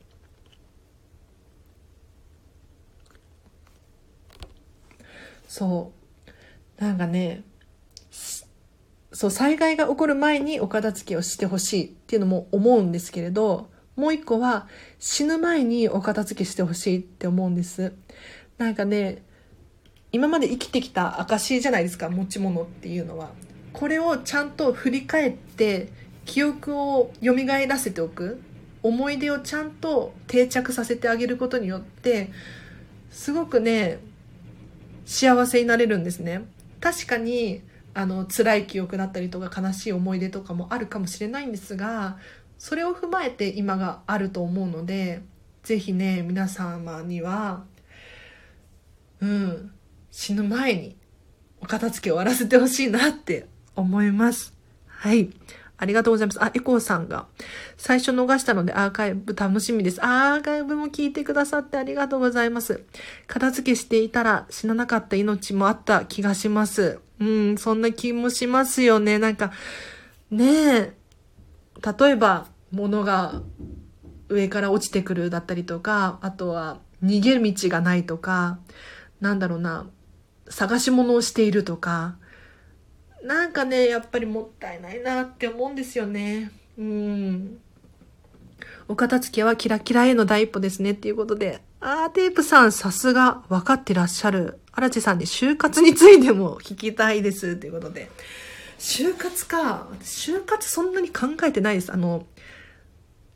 [5.49, 5.93] そ
[6.79, 7.43] うなんかね
[9.13, 14.69] そう災害が起こる前にお片付けをしてほしいっていうのも思うんですけれどもう一個は
[15.01, 17.93] 死ぬ前にお片付けしてほしいって思うんです。
[18.57, 19.25] なんかね
[20.13, 23.31] 今まで生きてきた証じゃないですか持ち物っていうのは。
[23.73, 25.89] これをちゃんと振り返って
[26.25, 27.35] 記憶を蘇
[27.67, 28.41] らせておく。
[28.85, 32.31] 思い出をちゃんと定着させてあげることによって
[33.11, 33.99] すごくね
[35.05, 36.43] 幸せになれるんですね。
[36.81, 37.63] 確かに
[37.95, 42.17] あの辛い記憶だったりとか悲しい思い出とかもあるかもしれないんですが
[42.59, 45.23] それを踏まえて今があると思うので
[45.63, 47.65] 是非ね皆様には
[49.21, 49.73] うん
[50.11, 50.97] 死ぬ前に
[51.61, 54.53] お片付け終わらせてほしいなって思います。
[54.87, 55.31] はい。
[55.81, 56.43] ありがとうございます。
[56.43, 57.27] あ、エコーさんが、
[57.77, 60.05] 最初逃したのでアーカイブ楽しみです。
[60.05, 62.83] アーカイブも聞いてくださってありがとうございます。
[63.29, 66.99] 片付けしていたら死ななかった命もあった気がします。
[67.21, 69.19] うん、そんな気もしますよね。
[69.21, 69.53] なんか、
[70.33, 70.93] ねえ、
[71.83, 73.43] 例えば、物が
[74.29, 78.59] 上から落ちてくるだったりとか、あとは逃げる道がないとか、
[79.21, 79.89] なんだろうな、
[80.49, 82.17] 探し物をしているとか、
[83.23, 86.53] なんかね、やっぱりもったいないなって思うんですよね。
[86.79, 87.59] うん。
[88.87, 91.61] お片付けはキラキラへの第一歩ですねっていうことで。
[91.81, 94.61] あー、テープさん、さすが分かってらっしゃる。
[94.73, 98.11] 荒地さんに就活についても聞きたいですということで。
[98.79, 99.89] 就活か。
[100.03, 101.93] 就活そんなに考えてないです。
[101.93, 102.27] あの、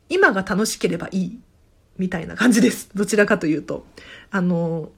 [0.09, 1.39] 今が楽しければいい。
[1.97, 2.89] みたいな感じです。
[2.95, 3.85] どちらかというと。
[4.31, 4.91] あの、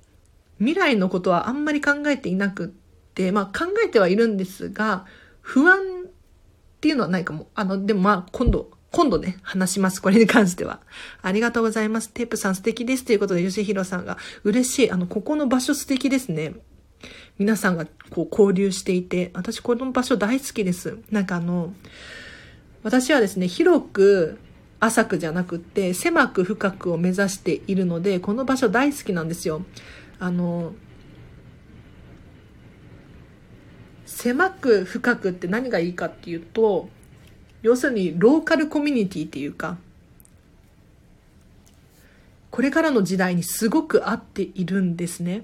[0.60, 2.70] 未来のことはあんまり考えていなくっ
[3.14, 5.06] て、まあ考えてはいるんですが、
[5.41, 6.12] 不安っ
[6.80, 7.50] ていうのはないかも。
[7.56, 10.02] あの、でもまあ今度、今度ね、話します。
[10.02, 10.80] これに関しては。
[11.22, 12.10] ありがとうございます。
[12.12, 13.04] テープさん素敵です。
[13.04, 14.91] ということで、吉弘さんが、嬉しい。
[14.91, 16.54] あの、ここの場所素敵ですね。
[17.38, 20.97] 皆さんがこう交流していて、私この場所大好きです。
[21.11, 21.73] なんかあの、
[22.83, 24.38] 私はですね、広く
[24.79, 29.63] 浅くじゃなくって、狭く深くを目指しているので、この場所大好きなんですよ。
[30.19, 30.73] あの、
[34.05, 36.89] 狭く深くって何がいいかっていうと
[37.61, 39.77] 要するにローカルコミュニティっていうか
[42.51, 45.43] これからの時代にすごく合っているんですね。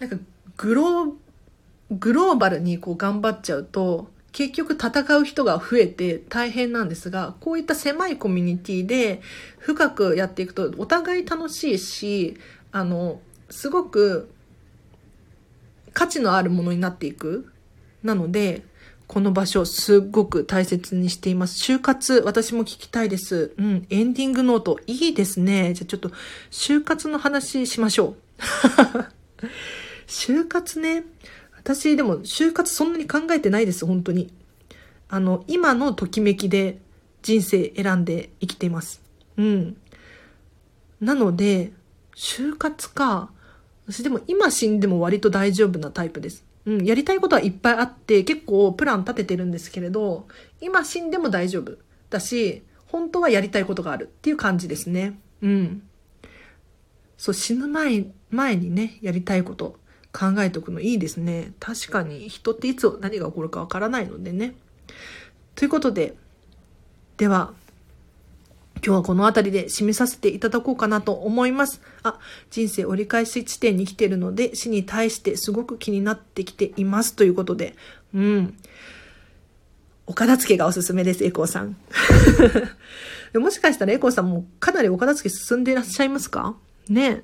[0.00, 0.16] なんか
[0.56, 1.14] グロ
[1.90, 9.22] グローバルにこう頑張っちゃうと結局戦う人が増えて大変なんですがこういった狭いコミュニティで
[9.58, 12.36] 深くやっていくとお互い楽しいし
[12.72, 14.30] あのすごく
[15.92, 17.52] 価値のあるものになっていく。
[18.02, 18.64] なので、
[19.06, 21.58] この場所すっごく大切にしています。
[21.60, 23.52] 就活、私も聞きたいです。
[23.58, 25.74] うん、エンディングノート、いいですね。
[25.74, 26.10] じゃあちょっと、
[26.50, 28.16] 就活の話しましょう。
[30.10, 31.04] 就活ね。
[31.56, 34.32] 私、でも、就活そんなに考えてないです、本当に。
[35.08, 36.78] あの、今のときめきで
[37.22, 39.00] 人生選んで生きています。
[39.36, 39.76] うん。
[41.00, 41.72] なので、
[42.16, 43.30] 就活か。
[43.86, 46.44] 私でも今死んでも割と大丈夫なタイプです。
[46.66, 50.26] うん、やりたいことはいっぱいあって結構プラン立ててるんですけれど、
[50.60, 51.78] 今死んでも大丈夫
[52.10, 55.18] だし、本当はやりたいことがあるっていう感じですね。
[55.40, 55.82] うん。
[57.16, 59.79] そう、死ぬ前、前にね、やりたいこと
[60.12, 61.52] 考えておくのいいですね。
[61.60, 64.54] 確かに人っていつ何が起こるかわからないのでね。
[65.54, 66.14] ということで、
[67.16, 67.52] では、
[68.82, 71.82] 今日はこの辺りで締めさせていただこうかなと思います。
[72.02, 72.18] あ、
[72.50, 77.76] 人生折り返し地点に来てるので、死に対してすごく気になってきていますということで、
[78.14, 78.56] うん。
[80.06, 81.76] お片付けがおすすめです、エコーさん。
[83.38, 86.56] もしかしたらエコーさんもかなりお片付け進んでいらっしゃいますか？
[86.88, 87.22] ね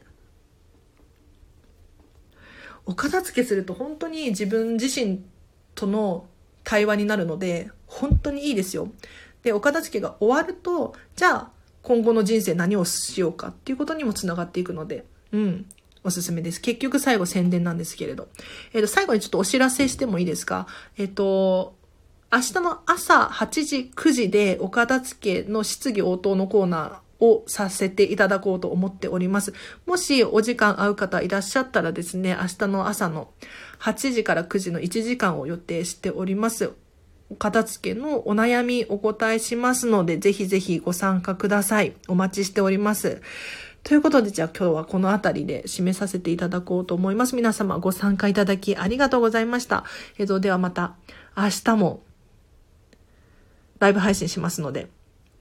[2.86, 5.20] お片付けすると本当に自分自身
[5.74, 6.26] との
[6.64, 8.90] 対話になるので、本当にいいですよ。
[9.42, 11.50] で、お片付けが終わると、じゃあ、
[11.82, 15.66] 今後の人生何をしようかっていうことにもつながっていくので、うん。
[16.02, 16.60] おすすめです。
[16.60, 18.28] 結局最後宣伝なんですけれど。
[18.72, 20.66] えっ、ー、と、最後にちょっとお知らせしてもいいですか？
[20.96, 21.74] えっ、ー、と、
[22.32, 29.52] 明日の朝8時、9時でお片付けの質疑応答のコーナーをさせていただこうと思っております。
[29.86, 33.30] もしお時間合う方いらっしゃったらですね、明日の朝の
[33.80, 36.72] 8時から9時の1時間を予定しております。
[37.38, 41.94] 片付けのお悩みお答えしますので、ぜひぜひご参加ください。
[42.08, 43.20] お待ちしております。
[43.82, 47.34] ということで、じゃあ今日はこの辺りで締めさせていただこうと思います。
[47.34, 49.84] 皆様ご参加いただきありがとうございました。
[50.18, 50.94] えっと、ではまた
[51.36, 52.02] 明日も
[53.78, 54.88] ライブ配信しますので、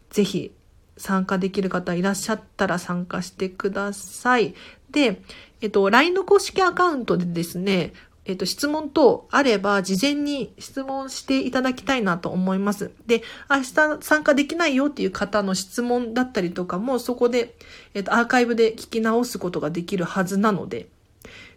[0.09, 0.51] ぜひ
[0.97, 4.53] 参加できる方いらっしゃったら参加してください。
[4.91, 5.21] で、
[5.61, 7.93] えっと、LINE の公式アカウントでですね、
[8.25, 12.91] えっと、質問等あれば、事前に質問していただきたいなと思います。
[13.05, 17.55] で、明日参加できないよっていう方の質問だったりとかも、そこで、
[17.93, 20.87] えっと、アーカイブで聞き直すことができるはずなので、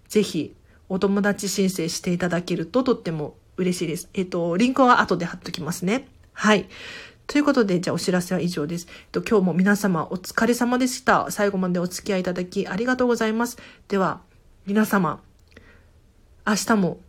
[0.08, 0.54] ぜひ、
[0.90, 4.10] お友達申請していただけるととっても嬉しいです。
[4.12, 6.06] えっと、リンクは後で貼っときますね。
[6.32, 6.68] はい。
[7.28, 8.86] ということで、じゃあお知らせは以上です。
[8.88, 11.30] えっと、今日も皆様お疲れ様でした。
[11.30, 13.58] 最後までお付き合いいただきありがとうございます。
[13.86, 14.22] では、
[14.64, 15.20] 皆様、
[16.46, 17.00] 明日も、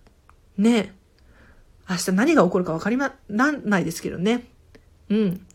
[0.58, 0.94] ね、
[1.90, 4.50] 明日何が起こるか分かりま、なんないですけどね。
[5.10, 5.46] うん。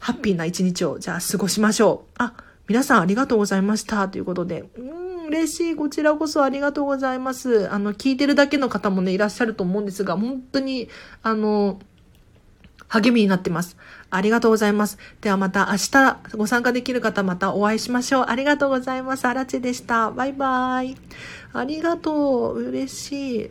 [0.00, 2.10] ハッピーな一日を、じゃあ過ごしましょう。
[2.18, 2.34] あ、
[2.66, 4.08] 皆さんありがとうございました。
[4.08, 4.64] ということで。
[4.76, 5.76] うん、嬉しい。
[5.76, 7.72] こちらこそありがとうございます。
[7.72, 10.88] あの、聞いてるだけの方もね、いらっしゃると思うんですが、本当に、
[11.22, 11.78] あの、
[12.92, 13.78] 励みになってます。
[14.10, 14.98] ありがとうございます。
[15.22, 18.24] ではまた明日ご参加できる方またお会いしましょう。
[18.28, 19.24] ありがとうございます。
[19.24, 20.10] あらちでした。
[20.10, 20.94] バイバイ。
[21.54, 22.58] ありがとう。
[22.68, 23.50] 嬉しい。